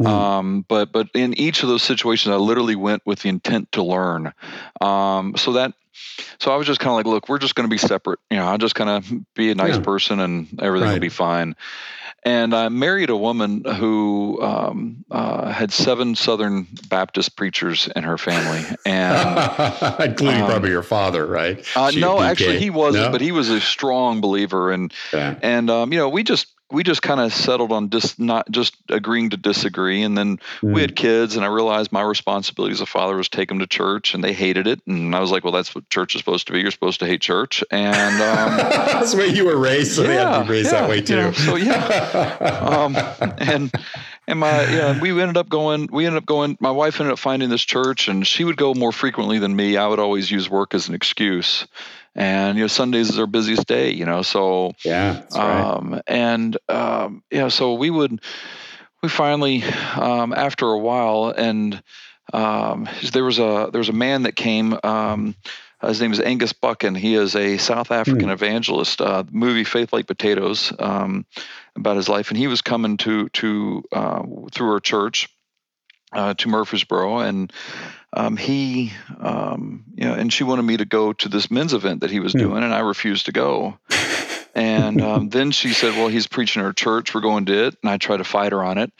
[0.00, 0.06] Mm.
[0.06, 3.82] Um, but but in each of those situations, I literally went with the intent to
[3.82, 4.32] learn.
[4.80, 5.74] Um, so that
[6.38, 8.20] so I was just kind of like, look, we're just going to be separate.
[8.30, 9.82] You know, I'll just kind of be a nice yeah.
[9.82, 10.94] person and everything right.
[10.94, 11.56] will be fine.
[12.26, 18.18] And I married a woman who um, uh, had seven Southern Baptist preachers in her
[18.18, 21.64] family, and including um, probably your father, right?
[21.76, 23.12] Uh, no, actually he wasn't, no?
[23.12, 25.38] but he was a strong believer, and yeah.
[25.40, 28.76] and um, you know we just we just kind of settled on just not just
[28.88, 30.74] agreeing to disagree and then mm.
[30.74, 33.66] we had kids and i realized my responsibility as a father was take them to
[33.66, 36.46] church and they hated it and i was like well that's what church is supposed
[36.46, 39.92] to be you're supposed to hate church and um, that's the way you were raised
[39.92, 41.76] so yeah, they had to be raised yeah, that way too you know, so yeah
[42.62, 42.96] um,
[43.38, 43.72] and
[44.28, 45.88] and my yeah, we ended up going.
[45.90, 46.56] We ended up going.
[46.58, 49.76] My wife ended up finding this church, and she would go more frequently than me.
[49.76, 51.66] I would always use work as an excuse,
[52.16, 53.92] and you know Sundays is our busiest day.
[53.92, 58.20] You know, so yeah, um, and um, yeah, so we would
[59.02, 61.80] we finally um, after a while, and
[62.32, 64.76] um, there was a there was a man that came.
[64.82, 65.36] Um,
[65.82, 66.94] his name is Angus Buchan.
[66.94, 68.32] He is a South African mm.
[68.32, 69.00] evangelist.
[69.00, 71.26] Uh, movie Faith Like Potatoes um,
[71.76, 75.28] about his life, and he was coming to to uh, through our church
[76.16, 77.52] uh, to Murfreesboro, and
[78.12, 82.00] um, he, um, you know, and she wanted me to go to this men's event
[82.00, 82.40] that he was mm.
[82.40, 83.78] doing, and I refused to go.
[84.54, 87.14] and um, then she said, "Well, he's preaching at our church.
[87.14, 88.92] We're going to it." And I tried to fight her on it.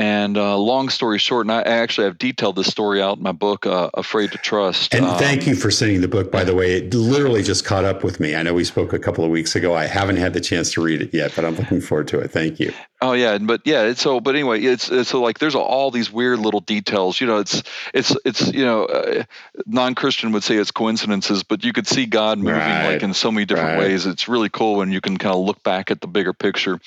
[0.00, 3.32] And uh, long story short, and I actually have detailed this story out in my
[3.32, 4.94] book, uh, Afraid to Trust.
[4.94, 6.74] And um, thank you for sending the book, by the way.
[6.76, 8.36] It literally just caught up with me.
[8.36, 9.74] I know we spoke a couple of weeks ago.
[9.74, 12.30] I haven't had the chance to read it yet, but I'm looking forward to it.
[12.30, 12.72] Thank you.
[13.00, 14.18] Oh yeah, but yeah, it's so.
[14.18, 17.20] But anyway, it's, it's so like there's all these weird little details.
[17.20, 17.62] You know, it's
[17.94, 19.22] it's it's you know, uh,
[19.66, 22.94] non-Christian would say it's coincidences, but you could see God moving right.
[22.94, 23.78] like in so many different right.
[23.78, 24.04] ways.
[24.04, 26.80] It's really cool when you can kind of look back at the bigger picture.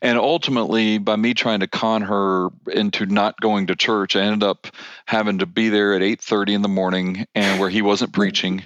[0.00, 4.48] And ultimately, by me trying to con her into not going to church, I ended
[4.48, 4.66] up
[5.04, 8.64] having to be there at 8:30 in the morning, and where he wasn't preaching.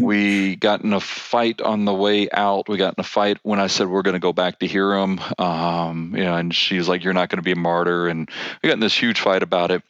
[0.00, 2.68] We got in a fight on the way out.
[2.68, 4.94] We got in a fight when I said we're going to go back to hear
[4.94, 5.20] him.
[5.38, 8.28] Um, you know, and she's like, "You're not going to be a martyr," and
[8.62, 9.82] we got in this huge fight about it.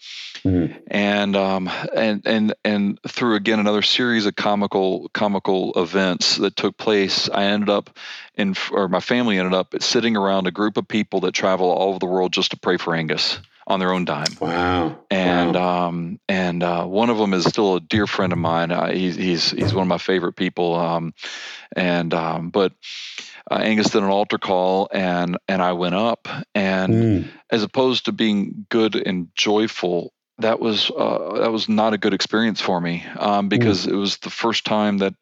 [0.44, 0.78] Mm-hmm.
[0.88, 6.76] And um, and and and through again another series of comical comical events that took
[6.76, 7.90] place, I ended up
[8.36, 11.90] in, or my family ended up sitting around a group of people that travel all
[11.90, 14.36] over the world just to pray for Angus on their own dime.
[14.40, 14.98] Wow.
[15.10, 15.86] And wow.
[15.88, 18.70] um and uh, one of them is still a dear friend of mine.
[18.70, 20.74] Uh, he's he's he's one of my favorite people.
[20.74, 21.14] Um,
[21.74, 22.72] and um, but
[23.50, 27.28] uh, Angus did an altar call, and and I went up, and mm.
[27.50, 32.14] as opposed to being good and joyful, that was uh, that was not a good
[32.14, 33.92] experience for me um, because mm.
[33.92, 35.14] it was the first time that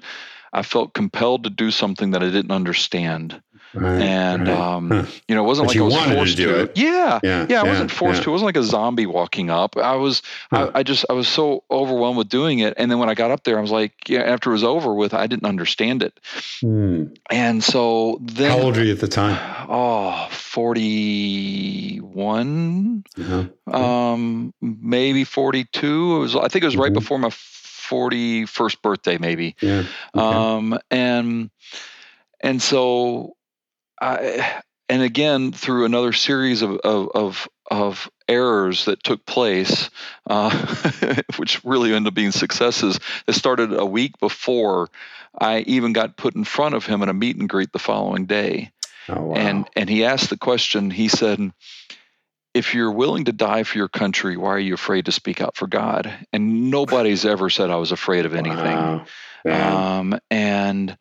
[0.52, 3.42] I felt compelled to do something that I didn't understand.
[3.74, 4.58] Right, and right.
[4.58, 5.06] Um, huh.
[5.26, 6.44] you know, it wasn't but like I was forced to.
[6.44, 6.60] to.
[6.60, 6.72] It.
[6.76, 7.62] Yeah, yeah, yeah.
[7.62, 8.24] I wasn't forced yeah.
[8.24, 8.30] to.
[8.30, 9.76] It wasn't like a zombie walking up.
[9.76, 10.70] I was, huh.
[10.74, 12.74] I, I, just, I was so overwhelmed with doing it.
[12.76, 14.20] And then when I got up there, I was like, yeah.
[14.20, 16.18] After it was over with, I didn't understand it.
[16.60, 17.06] Hmm.
[17.30, 19.38] And so then, how old were you at the time?
[19.68, 23.76] Oh, 41, uh-huh.
[23.76, 26.16] um, maybe 42.
[26.16, 26.94] It was, I think it was right mm-hmm.
[26.94, 29.56] before my 41st birthday, maybe.
[29.60, 29.84] Yeah.
[30.14, 30.24] Okay.
[30.24, 31.50] Um, and,
[32.40, 33.36] and so
[34.00, 39.90] I, and again through another series of of of, of errors that took place,
[40.28, 42.98] uh, which really ended up being successes.
[43.26, 44.90] That started a week before
[45.38, 48.26] I even got put in front of him in a meet and greet the following
[48.26, 48.72] day.
[49.08, 49.34] Oh, wow.
[49.36, 50.90] And and he asked the question.
[50.90, 51.52] He said,
[52.54, 55.56] "If you're willing to die for your country, why are you afraid to speak out
[55.56, 59.04] for God?" And nobody's ever said I was afraid of anything.
[59.44, 59.98] Wow.
[60.00, 60.96] Um, and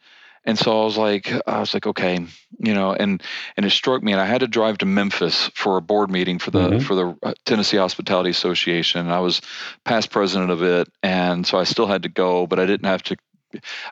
[0.46, 2.26] and so I was like, I was like, okay,
[2.60, 3.22] you know, and
[3.56, 6.40] and it struck me, and I had to drive to Memphis for a board meeting
[6.40, 6.80] for the mm-hmm.
[6.80, 9.08] for the uh, Tennessee Hospitality Association.
[9.08, 9.42] I was
[9.84, 13.04] past president of it, and so I still had to go, but I didn't have
[13.04, 13.18] to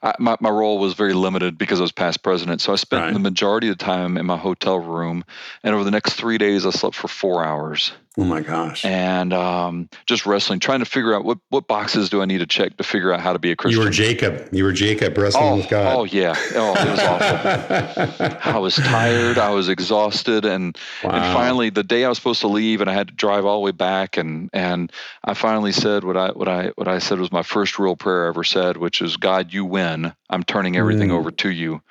[0.02, 2.62] I, my, my role was very limited because I was past president.
[2.62, 3.14] So I spent right.
[3.14, 5.24] the majority of the time in my hotel room.
[5.64, 7.92] And over the next three days, I slept for four hours.
[8.18, 8.84] Oh my gosh!
[8.84, 12.46] And um, just wrestling, trying to figure out what what boxes do I need to
[12.46, 13.80] check to figure out how to be a Christian.
[13.80, 14.50] You were Jacob.
[14.52, 15.96] You were Jacob wrestling oh, with God.
[15.98, 16.36] Oh yeah.
[16.54, 18.38] Oh, it was awful.
[18.44, 19.38] I was tired.
[19.38, 21.12] I was exhausted, and wow.
[21.12, 23.62] and finally, the day I was supposed to leave, and I had to drive all
[23.62, 24.92] the way back, and and
[25.24, 28.26] I finally said what I what I what I said was my first real prayer
[28.26, 30.14] I ever said, which is God, you win.
[30.32, 31.18] I'm turning everything mm.
[31.18, 31.82] over to you.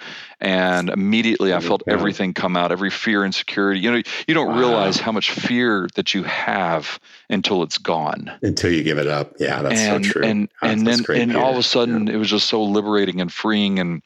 [0.40, 3.80] And immediately I felt everything come out, every fear and security.
[3.80, 4.58] You know, you don't wow.
[4.58, 6.98] realize how much fear that you have
[7.28, 8.30] until it's gone.
[8.42, 9.34] Until you give it up.
[9.38, 10.24] Yeah, that's and, so true.
[10.24, 12.14] And that's, and then and all of a sudden yeah.
[12.14, 14.02] it was just so liberating and freeing and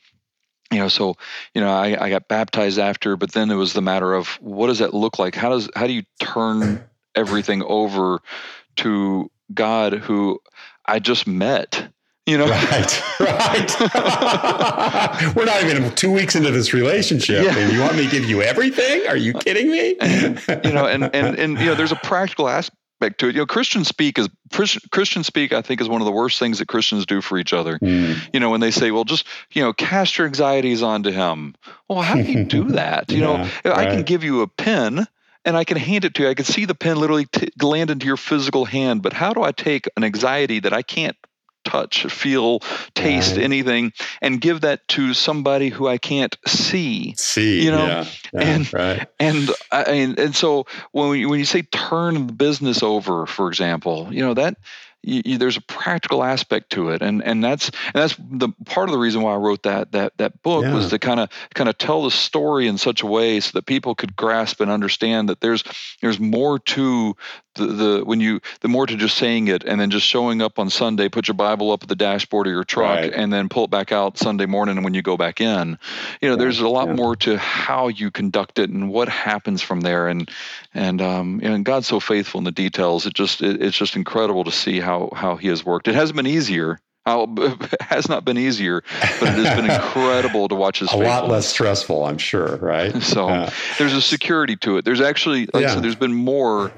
[0.72, 1.14] you know so
[1.54, 4.68] you know I, I got baptized after but then it was the matter of what
[4.68, 6.82] does that look like how does how do you turn
[7.14, 8.20] everything over
[8.76, 10.40] to god who
[10.86, 11.88] i just met
[12.26, 13.80] you know right right
[15.36, 17.56] we're not even two weeks into this relationship yeah.
[17.56, 20.86] and you want me to give you everything are you kidding me and, you know
[20.86, 24.18] and, and and you know there's a practical aspect to it you know christian speak
[24.18, 24.28] is
[24.90, 27.52] christian speak i think is one of the worst things that christians do for each
[27.52, 28.16] other mm.
[28.32, 31.54] you know when they say well just you know cast your anxieties onto him
[31.88, 33.36] well how do you do that you yeah, know
[33.70, 33.78] right.
[33.78, 35.06] i can give you a pen
[35.44, 36.30] and I can hand it to you.
[36.30, 39.02] I can see the pen literally t- land into your physical hand.
[39.02, 41.16] But how do I take an anxiety that I can't
[41.64, 42.60] touch, feel,
[42.94, 43.44] taste Right.
[43.44, 47.14] anything, and give that to somebody who I can't see.
[47.16, 49.08] See, You know, yeah, yeah, and- right.
[49.18, 53.48] And I and, and so when we, when you say turn the business over, for
[53.48, 54.56] example, you know that
[55.06, 58.88] you, you, there's a practical aspect to it, and and that's and that's the part
[58.88, 60.74] of the reason why I wrote that that that book Yeah.
[60.74, 63.66] was to kind of kind of tell the story in such a way so that
[63.66, 65.62] people could grasp and understand that there's
[66.00, 67.16] there's more to
[67.54, 70.58] the, the when you the more to just saying it and then just showing up
[70.58, 73.12] on Sunday, put your Bible up at the dashboard of your truck, Right.
[73.12, 75.78] and then pull it back out Sunday morning when you go back in.
[76.20, 76.94] You know, there's a lot yeah.
[76.94, 80.30] more to how you conduct it and what happens from there, and
[80.74, 83.06] and um and God's so faithful in the details.
[83.06, 85.88] It just it, it's just incredible to see how how He has worked.
[85.88, 86.80] It hasn't been easier.
[87.06, 88.82] How it has not been easier,
[89.20, 92.94] but it has been incredible to watch His a lot less stressful, I'm sure, right?
[93.02, 94.86] So Yeah, there's a security to it.
[94.86, 95.74] There's actually, like I Yeah.
[95.74, 96.72] said, there's been more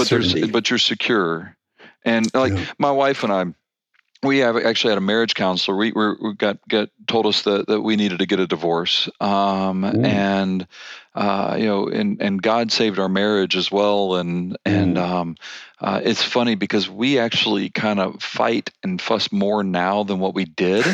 [0.00, 1.56] a but but you're secure
[2.04, 2.64] and like Yeah.
[2.78, 3.44] my wife and i
[4.22, 5.76] we have actually had a marriage counselor.
[5.76, 9.08] We, we, we got got told us that, that we needed to get a divorce.
[9.20, 10.04] Um Mm.
[10.04, 10.66] and
[11.14, 14.16] uh you know and and god saved our marriage as well.
[14.16, 15.00] And and Mm.
[15.02, 15.36] um
[15.80, 20.32] uh, it's funny because we actually kind of fight and fuss more now than what
[20.34, 20.86] we did.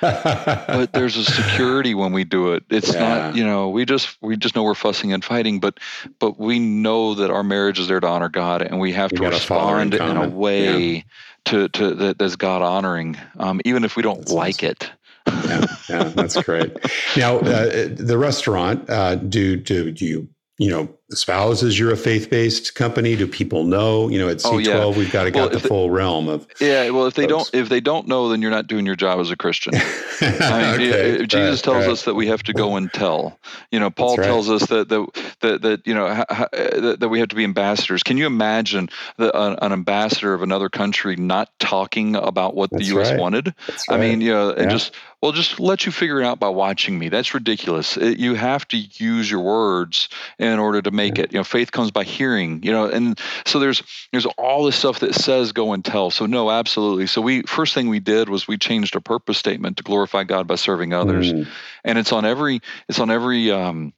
[0.00, 2.64] But there's a security when we do it.
[2.68, 2.98] It's Yeah.
[2.98, 5.78] not you know we just we just know we're fussing and fighting but
[6.18, 9.16] but we know that our marriage is there to honor god and we have We
[9.18, 11.04] to got a in respond in, a way
[11.44, 14.90] to to that that's god honoring um, even if we don't That's like it
[15.26, 16.76] yeah, yeah, that's great.
[17.16, 20.28] Now, uh, the restaurant, uh, do, do do you
[20.58, 23.14] you know espouses you're a faith based company?
[23.16, 24.08] Do people know?
[24.08, 24.86] You know, at Oh, C12, yeah.
[24.98, 26.46] we've got to Well, got the if the- full realm of.
[26.60, 27.50] yeah well if they Folks.
[27.50, 29.74] don't if they don't know then you're not doing your job as a christian
[30.20, 31.92] I mean, Okay, yeah, Jesus right, tells right.
[31.92, 33.38] us that we have to go and tell.
[33.72, 34.24] You know, Paul right.
[34.24, 37.36] tells us that that that, that you know ha, ha, that, that we have to
[37.36, 38.02] be ambassadors.
[38.04, 42.84] Can you imagine the, an, an ambassador of another country not talking about what That's
[42.84, 43.18] the U.S.
[43.18, 43.54] wanted?
[43.90, 46.96] I mean, you know, and just well, just let you figure it out by watching
[46.98, 47.08] me.
[47.08, 47.96] That's ridiculous.
[47.96, 51.32] It, you have to use your words in order to make it.
[51.32, 52.62] You know, faith comes by hearing.
[52.62, 56.10] You know, and so there's there's all this stuff that says go and tell.
[56.10, 57.06] So no, absolutely.
[57.06, 60.46] So we first thing we did was we changed our purpose statement to glorify God
[60.46, 61.46] by serving others, Mm,
[61.84, 63.50] and it's on every it's on every.
[63.50, 63.92] Um,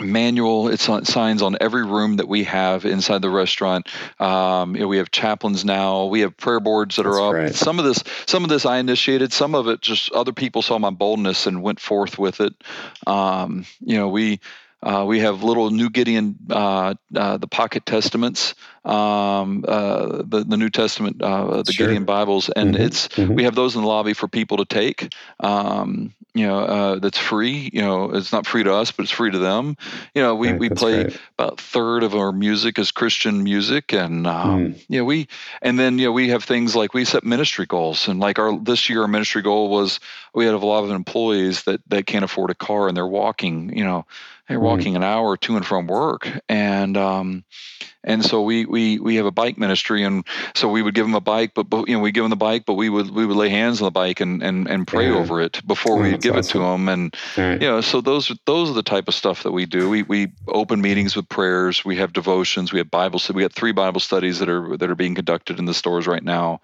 [0.00, 3.88] manual it's on signs on every room that we have inside the restaurant
[4.20, 7.32] um, you know, we have chaplains now we have prayer boards that That's are up
[7.32, 7.54] great.
[7.56, 10.78] some of this some of this i initiated some of it just other people saw
[10.78, 12.54] my boldness and went forth with it
[13.08, 14.38] um, you know we
[14.82, 20.56] uh, we have little New Gideon, uh, uh, the pocket testaments, um, uh, the the
[20.56, 21.86] New Testament, uh, the Sure.
[21.86, 23.34] Gideon Bibles, and Mhm, it's mhm.
[23.34, 25.12] we have those in the lobby for people to take.
[25.40, 27.70] Um, you know, uh, that's free.
[27.72, 29.76] You know, it's not free to us, but it's free to them.
[30.14, 31.16] You know, we Right, we play great.
[31.38, 34.84] about a third of our music is Christian music, and um, Mm.
[34.88, 35.26] you know we
[35.62, 38.56] and then you know we have things like we set ministry goals, and like our
[38.58, 39.98] this year our ministry goal was
[40.34, 43.76] we had a lot of employees that that can't afford a car and they're walking.
[43.76, 44.06] You know,
[44.48, 44.62] they're Mm.
[44.62, 47.44] walking an hour to and from work, and um,
[48.04, 51.14] and so we we we have a bike ministry, and so we would give them
[51.14, 53.26] a bike, but, but you know we give them the bike, but we would we
[53.26, 55.16] would lay hands on the bike and and, and pray Yeah.
[55.16, 57.60] over it before Oh, we give it to them, and right.
[57.60, 59.88] you know so those are those are the type of stuff that we do.
[59.90, 63.20] We we open meetings with prayers, we have devotions, we have Bible.
[63.34, 66.24] We got three Bible studies that are that are being conducted in the stores right
[66.24, 66.60] now,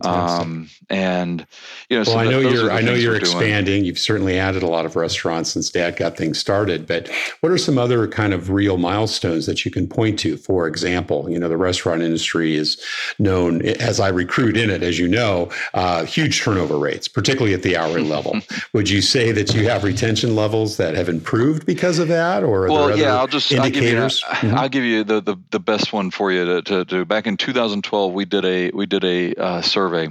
[0.00, 1.46] um, and
[1.88, 2.70] you know so well, I know you're.
[2.72, 3.32] I know you're we're doing.
[3.36, 3.84] expanding.
[3.84, 6.86] You've certainly added a lot of restaurants since Dad got things started.
[6.86, 7.10] But
[7.40, 10.36] what are some other kind of real milestones that you can point to?
[10.36, 12.82] For example, you know, the restaurant industry is
[13.18, 17.62] known as I recruit in it, as you know, uh, huge turnover rates, particularly at
[17.62, 18.40] the hourly level.
[18.72, 22.66] Would you say that you have retention levels that have improved because of that, or
[22.66, 24.24] are well, there yeah, I'll just I'll give you, indicators?
[24.38, 24.54] Mhm.
[24.54, 27.04] I'll give you the, the, the best one for you to, to do.
[27.04, 30.08] Back in 2012, we did a we did a uh, survey,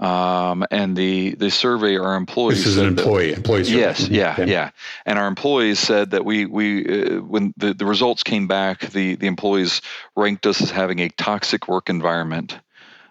[0.00, 3.32] um, and the the survey our employees This is an said that- employee.
[3.34, 3.64] Employee.
[3.64, 3.78] survey.
[3.78, 4.50] Yes, yeah, Okay.
[4.50, 4.70] yeah.
[5.06, 9.14] And our employees said that we we uh, when the, the results came back, the
[9.16, 9.82] the employees
[10.16, 12.58] ranked us as having a toxic work environment.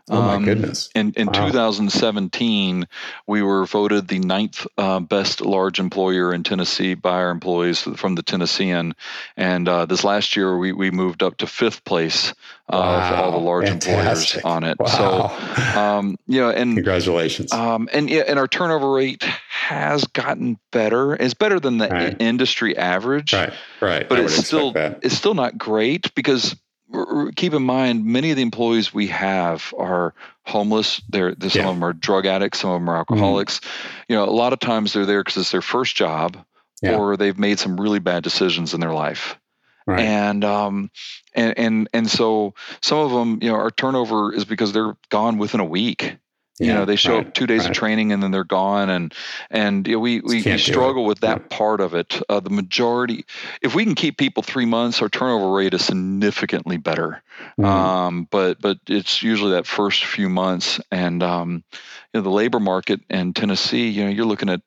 [0.09, 0.89] Oh my Um, goodness.
[0.95, 1.45] In in Wow.
[1.47, 2.87] 2017,
[3.27, 8.15] we were voted the ninth uh, best large employer in Tennessee by our employees from
[8.15, 8.93] the Tennessean,
[9.37, 12.33] and uh, this last year we we moved up to fifth place
[12.67, 12.75] of
[13.13, 14.43] all the large Fantastic.
[14.43, 14.79] employers on it.
[14.79, 14.87] Wow.
[14.87, 17.51] So um, you know, and Congratulations.
[17.53, 21.13] um, and yeah, and our turnover rate has gotten better.
[21.15, 22.15] It's better than the Right.
[22.19, 23.53] industry average, right.
[23.81, 24.07] Right.
[24.09, 26.55] but I it's still it's still not great because
[27.35, 30.13] keep in mind many of the employees we have are
[30.45, 31.01] homeless.
[31.09, 31.65] They're, they're some Yeah.
[31.65, 31.69] Mm-hmm.
[31.69, 33.61] of them are drug addicts, some of them are alcoholics.
[34.07, 36.37] You know, a lot of times they're there because it's their first job,
[36.81, 36.97] Yeah.
[36.97, 39.37] or they've made some really bad decisions in their life
[39.87, 40.01] Right.
[40.01, 40.91] and um
[41.33, 45.39] and and and so some of them you know our turnover is because they're gone
[45.39, 46.15] within a week
[46.59, 47.69] Yeah, you know, they show right, up two days right.
[47.69, 49.13] of training and then they're gone, and
[49.49, 51.57] and you know, we we, we struggle with that yeah.
[51.57, 52.21] part of it.
[52.27, 53.25] Uh, the majority,
[53.61, 57.21] if we can keep people three months, our turnover rate is significantly better.
[57.57, 57.65] Mm-hmm.
[57.65, 61.63] Um, but but it's usually that first few months, and um,
[62.13, 64.61] you know, the labor market in Tennessee, you know, you're looking at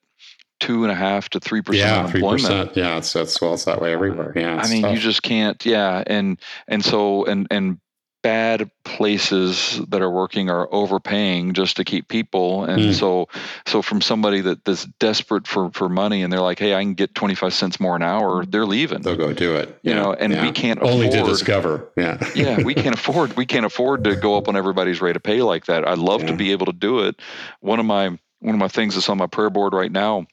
[0.60, 2.76] two and a half to three percent yeah, unemployment.
[2.76, 4.32] Yeah, it's that's well, it's that way everywhere.
[4.34, 4.94] Yeah, I mean, tough.
[4.94, 5.64] you just can't.
[5.66, 6.38] Yeah, and
[6.68, 7.78] and so and and
[8.22, 12.64] bad places that are working are overpaying just to keep people.
[12.64, 12.94] And mm.
[12.94, 13.28] so
[13.66, 16.94] so from somebody that that's desperate for for money and they're like hey i can
[16.94, 19.02] get 25 cents more an hour they're leaving.
[19.02, 19.68] They'll go do it.
[19.82, 20.02] You yeah.
[20.02, 20.42] know and yeah.
[20.42, 21.88] we can't only afford, to discover.
[21.96, 22.18] Yeah.
[22.34, 25.42] Yeah we can't afford we can't afford to go up on everybody's rate of pay
[25.42, 25.86] like that.
[25.86, 26.28] I'd love yeah.
[26.28, 27.20] to be able to do it.
[27.60, 30.26] One of my one of my things that's on my prayer board right now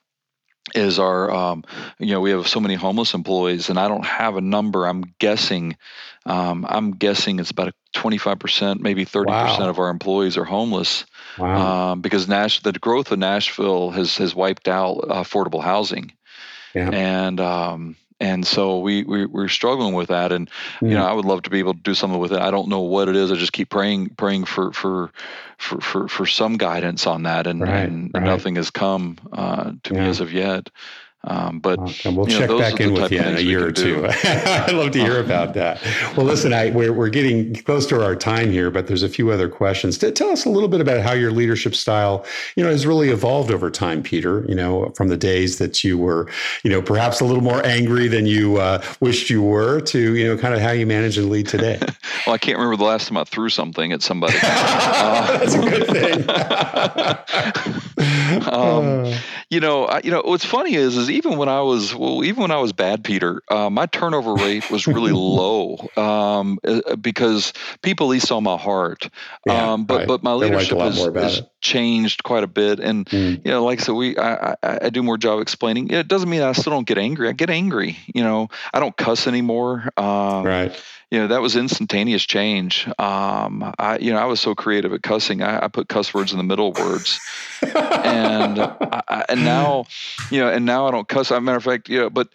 [0.75, 1.63] is our um,
[1.99, 4.85] you know we have so many homeless employees and i don't have a number.
[4.85, 5.77] I'm guessing
[6.25, 9.69] um, i'm guessing it's about 25% maybe 30% wow.
[9.69, 11.05] of our employees are homeless
[11.37, 11.91] wow.
[11.91, 16.11] um, because Nash, the growth of nashville has has wiped out affordable housing
[16.75, 16.89] yeah.
[16.91, 20.49] and um, and so we, we we're struggling with that and
[20.81, 22.67] you know i would love to be able to do something with it i don't
[22.67, 25.11] know what it is i just keep praying praying for for
[25.57, 28.23] for for, for some guidance on that and, right, and right.
[28.23, 30.01] nothing has come uh, to yeah.
[30.01, 30.69] me as of yet
[31.25, 34.05] um, but okay, we'll check back in with you in a year or two.
[34.23, 35.23] I'd love to hear uh-huh.
[35.23, 35.81] about that.
[36.15, 39.29] Well, listen, I, we're, we're getting close to our time here, but there's a few
[39.29, 39.97] other questions.
[39.97, 43.51] Tell us a little bit about how your leadership style, you know, has really evolved
[43.51, 44.45] over time, Peter.
[44.47, 46.29] You know, from the days that you were,
[46.63, 50.25] you know, perhaps a little more angry than you uh, wished you were, to you
[50.25, 51.79] know, kind of how you manage and lead today.
[52.25, 54.37] well, I can't remember the last time I threw something at somebody.
[54.41, 56.29] uh, That's a good thing.
[58.53, 59.13] um,
[59.49, 62.41] you know, I, you know, what's funny is, is even when I was, well, even
[62.41, 67.53] when I was bad, Peter, uh, my turnover rate was really low um, uh, because
[67.81, 69.09] people at least saw my heart.
[69.45, 70.07] Yeah, um, but right.
[70.07, 73.43] but my leadership like has, has changed quite a bit, and mm.
[73.43, 75.89] you know, like I said, we I, I, I do more job explaining.
[75.89, 77.29] It doesn't mean I still don't get angry.
[77.29, 77.97] I get angry.
[78.13, 79.89] You know, I don't cuss anymore.
[79.97, 80.81] Um, right
[81.11, 82.87] you know that was instantaneous change.
[82.99, 85.41] Um, i you know i was so creative at cussing.
[85.41, 87.19] I, I put cuss words in the middle words.
[87.61, 89.85] And I, and now
[90.31, 91.31] you know and now i don't cuss.
[91.31, 92.29] As a matter of fact you know but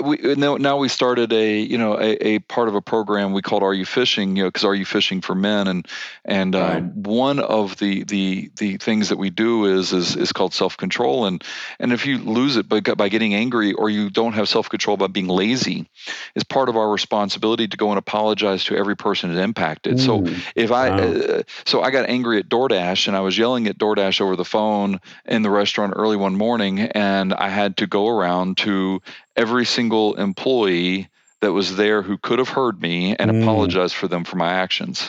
[0.00, 3.62] we now we started a you know a, a part of a program we called
[3.62, 4.36] are you fishing?
[4.36, 5.68] You know because are you fishing for men?
[5.68, 5.88] And
[6.24, 6.94] and um, right.
[6.94, 11.26] one of the the the things that we do is is is called self-control.
[11.26, 11.44] And
[11.78, 15.08] and if you lose it by, by getting angry or you don't have self-control by
[15.08, 15.88] being lazy
[16.34, 19.96] is part of our responsibility to go and apologize to every person that impacted.
[19.96, 20.00] Mm.
[20.04, 20.96] So if I, wow.
[20.98, 24.44] uh, so I got angry at DoorDash and I was yelling at DoorDash over the
[24.44, 29.00] phone in the restaurant early one morning, and I had to go around to
[29.34, 31.08] every single employee
[31.40, 33.42] that was there who could have heard me and mm.
[33.42, 35.08] apologize for them for my actions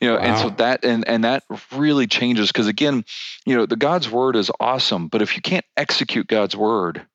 [0.00, 0.22] you know wow.
[0.22, 3.04] and so that and and that really changes because again
[3.46, 7.06] you know the god's word is awesome but if you can't execute god's word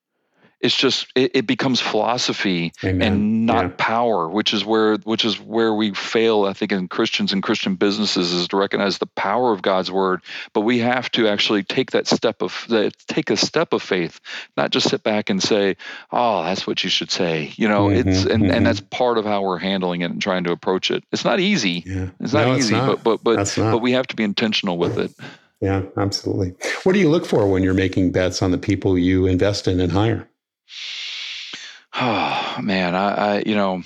[0.64, 3.02] it's just it, it becomes philosophy Amen.
[3.02, 3.72] and not yeah.
[3.76, 7.74] power which is where which is where we fail i think in christians and christian
[7.74, 10.22] businesses is to recognize the power of god's word
[10.54, 12.66] but we have to actually take that step of
[13.06, 14.20] take a step of faith
[14.56, 15.76] not just sit back and say
[16.10, 18.50] oh that's what you should say you know mm-hmm, it's and, mm-hmm.
[18.50, 21.38] and that's part of how we're handling it and trying to approach it it's not
[21.38, 22.08] easy yeah.
[22.20, 23.04] it's not no, easy it's not.
[23.04, 25.12] but but but but we have to be intentional with it
[25.60, 26.54] yeah absolutely
[26.84, 29.78] what do you look for when you're making bets on the people you invest in
[29.78, 30.26] and hire
[31.94, 33.82] Oh man, I, I you know,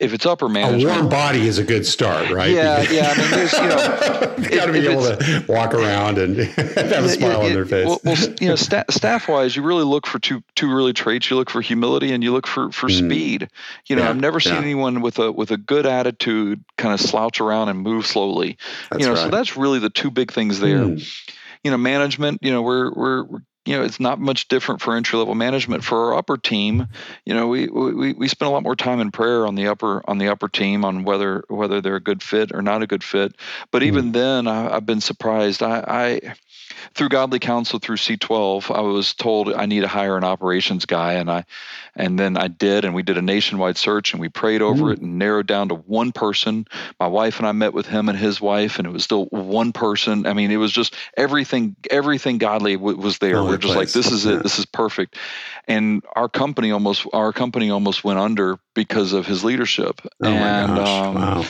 [0.00, 2.50] if it's upper management, a warm body is a good start, right?
[2.50, 3.12] Yeah, yeah.
[3.14, 7.04] I mean, there's you know, you got to be able to walk around and have
[7.04, 7.86] a smile on their face.
[7.86, 11.28] Well, well you know, sta- staff wise, you really look for two two really traits.
[11.28, 13.04] You look for humility and you look for for mm.
[13.04, 13.48] speed.
[13.86, 14.60] You know, yeah, I've never seen yeah.
[14.60, 18.58] anyone with a with a good attitude kind of slouch around and move slowly.
[18.90, 19.24] That's you know, right.
[19.24, 20.78] so that's really the two big things there.
[20.78, 21.22] Mm.
[21.64, 22.40] You know, management.
[22.42, 25.84] You know, we're we're, we're you know, it's not much different for entry level management.
[25.84, 26.88] For our upper team,
[27.24, 30.02] you know, we, we we spend a lot more time in prayer on the upper
[30.08, 33.02] on the upper team on whether whether they're a good fit or not a good
[33.02, 33.34] fit.
[33.70, 35.62] But mm even then, I, have been surprised.
[35.62, 36.34] I, I
[36.94, 41.14] through godly counsel through C12, I was told I need to hire an operations guy,
[41.14, 41.44] and I,
[41.94, 44.92] and then I did, and we did a nationwide search, and we prayed over mm.
[44.92, 46.66] it and narrowed down to one person.
[47.00, 49.72] My wife and I met with him and his wife, and it was still one
[49.72, 50.26] person.
[50.26, 53.42] I mean, it was just everything, everything godly w- was there.
[53.42, 53.76] We're just place.
[53.76, 54.34] like, this is yeah.
[54.34, 55.16] it, this is perfect,
[55.66, 60.00] and our company almost, our company almost went under because of his leadership.
[60.22, 60.88] Oh and, my gosh!
[60.88, 61.44] Um, wow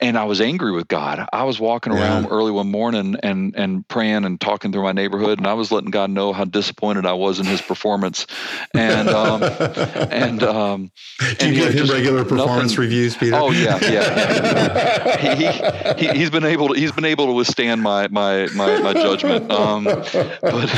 [0.00, 1.28] and I was angry with God.
[1.32, 2.30] I was walking around yeah.
[2.30, 5.90] early one morning and and praying and talking through my neighborhood, and I was letting
[5.90, 8.26] God know how disappointed I was in His performance.
[8.74, 10.90] And um, and um,
[11.38, 13.36] do you give him regular performance nothing, reviews, Peter?
[13.36, 13.90] Oh yeah, yeah.
[13.90, 15.34] yeah.
[15.96, 18.92] he, he has been able to he's been able to withstand my my my, my
[18.92, 19.50] judgment.
[19.50, 20.72] Um, but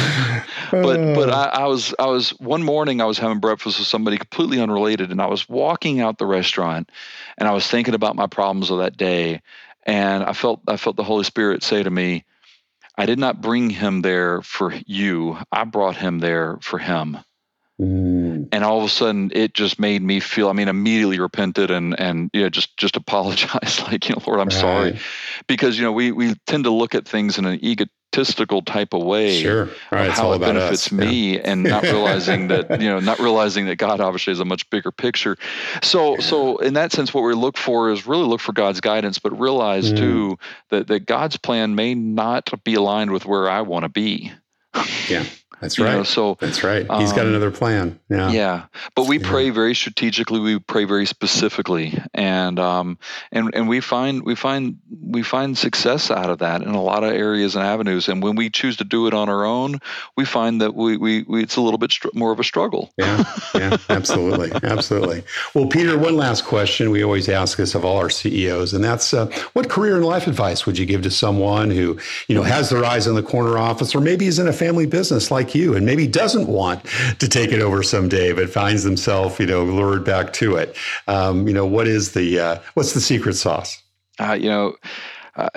[0.70, 4.16] but but I, I was I was one morning I was having breakfast with somebody
[4.16, 6.90] completely unrelated, and I was walking out the restaurant,
[7.36, 9.42] and I was thinking about my problems of that day day
[9.84, 12.24] and i felt i felt the holy spirit say to me
[12.96, 17.18] i did not bring him there for you i brought him there for him
[17.80, 18.48] mm.
[18.52, 21.98] and all of a sudden it just made me feel i mean immediately repented and
[21.98, 24.52] and you know just just apologize like you know lord i'm right.
[24.52, 24.98] sorry
[25.46, 28.92] because you know we we tend to look at things in an ego egotistical type
[28.92, 29.68] of way sure.
[29.90, 30.92] right, of how it benefits us.
[30.92, 31.42] me yeah.
[31.44, 34.90] and not realizing that you know not realizing that god obviously has a much bigger
[34.90, 35.36] picture
[35.82, 39.18] so so in that sense what we look for is really look for god's guidance
[39.18, 39.96] but realize mm.
[39.96, 40.38] too
[40.70, 44.32] that, that god's plan may not be aligned with where i want to be
[45.08, 45.24] yeah
[45.60, 45.96] that's right.
[45.96, 46.86] Know, so that's right.
[46.98, 48.00] He's um, got another plan.
[48.08, 48.30] Yeah.
[48.30, 48.64] Yeah.
[48.94, 49.30] But we yeah.
[49.30, 50.40] pray very strategically.
[50.40, 52.98] We pray very specifically, and um,
[53.30, 57.04] and and we find we find we find success out of that in a lot
[57.04, 58.08] of areas and avenues.
[58.08, 59.80] And when we choose to do it on our own,
[60.16, 62.92] we find that we we, we it's a little bit str- more of a struggle.
[62.96, 63.24] Yeah.
[63.54, 63.76] Yeah.
[63.90, 64.50] absolutely.
[64.62, 65.24] Absolutely.
[65.54, 69.12] Well, Peter, one last question we always ask this of all our CEOs, and that's
[69.12, 71.98] uh, what career and life advice would you give to someone who
[72.28, 74.86] you know has their eyes on the corner office, or maybe is in a family
[74.86, 76.84] business like like you and maybe doesn't want
[77.18, 80.76] to take it over someday, but finds himself, you know, lured back to it.
[81.08, 83.82] Um, you know, what is the uh, what's the secret sauce?
[84.18, 84.76] Uh, you know,
[85.34, 85.48] uh,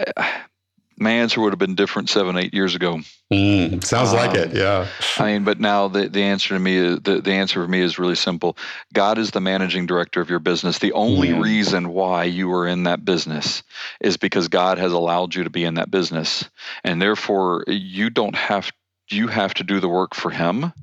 [0.97, 2.99] my answer would have been different seven, eight years ago.
[3.31, 4.87] Mm, sounds um, like it, yeah.
[5.17, 7.81] I mean, but now the, the answer to me is the, the answer for me
[7.81, 8.57] is really simple.
[8.93, 10.79] God is the managing director of your business.
[10.79, 11.41] The only mm.
[11.41, 13.63] reason why you are in that business
[13.99, 16.47] is because God has allowed you to be in that business.
[16.83, 18.71] And therefore you don't have
[19.13, 20.73] you have to do the work for him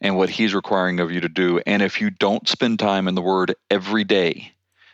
[0.00, 1.60] and what he's requiring of you to do.
[1.66, 4.52] And if you don't spend time in the word every day,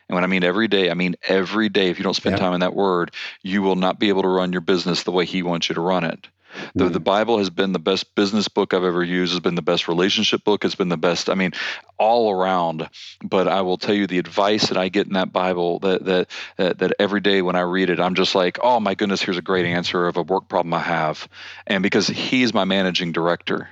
[0.09, 2.41] and when I mean every day, I mean every day, if you don't spend yeah.
[2.41, 3.13] time in that word,
[3.43, 5.81] you will not be able to run your business the way he wants you to
[5.81, 6.27] run it.
[6.75, 6.93] The, mm.
[6.93, 9.89] the Bible has been the best business book I've ever used, has been the best
[9.89, 11.53] relationship book, has been the best, I mean,
[11.99, 12.89] all around.
[13.23, 16.31] But I will tell you the advice that I get in that Bible that that
[16.57, 19.39] that, that every day when I read it, I'm just like, oh my goodness, here's
[19.39, 21.29] a great answer of a work problem I have.
[21.67, 23.69] And because he's my managing director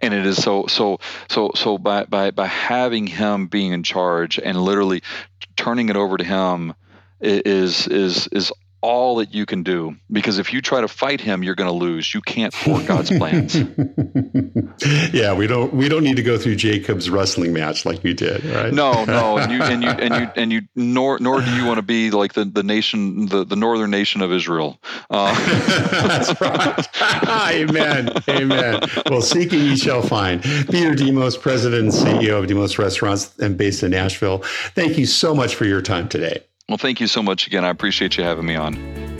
[0.00, 0.98] and it is so so
[1.28, 5.02] so so by by by having him being in charge and literally
[5.56, 6.74] turning it over to him
[7.20, 8.52] is is is
[8.82, 11.76] all that you can do because if you try to fight him you're going to
[11.76, 12.12] lose.
[12.14, 13.56] You can't thwart god's plans.
[15.12, 18.44] Yeah we don't we don't need to go through jacob's wrestling match like you did
[18.44, 18.72] right?
[18.72, 21.78] No no and you and you and you and you nor nor do you want
[21.78, 24.80] to be like the the nation the, the northern nation of israel.
[25.10, 25.34] Uh,
[26.06, 27.52] that's right.
[27.52, 28.80] Amen amen.
[29.10, 30.42] Well seeking you shall find.
[30.42, 34.38] Peter demos president and ceo of demos restaurants and based in nashville
[34.74, 37.64] thank you so much for your time today well, thank you so much again.
[37.64, 39.19] I appreciate you having me on.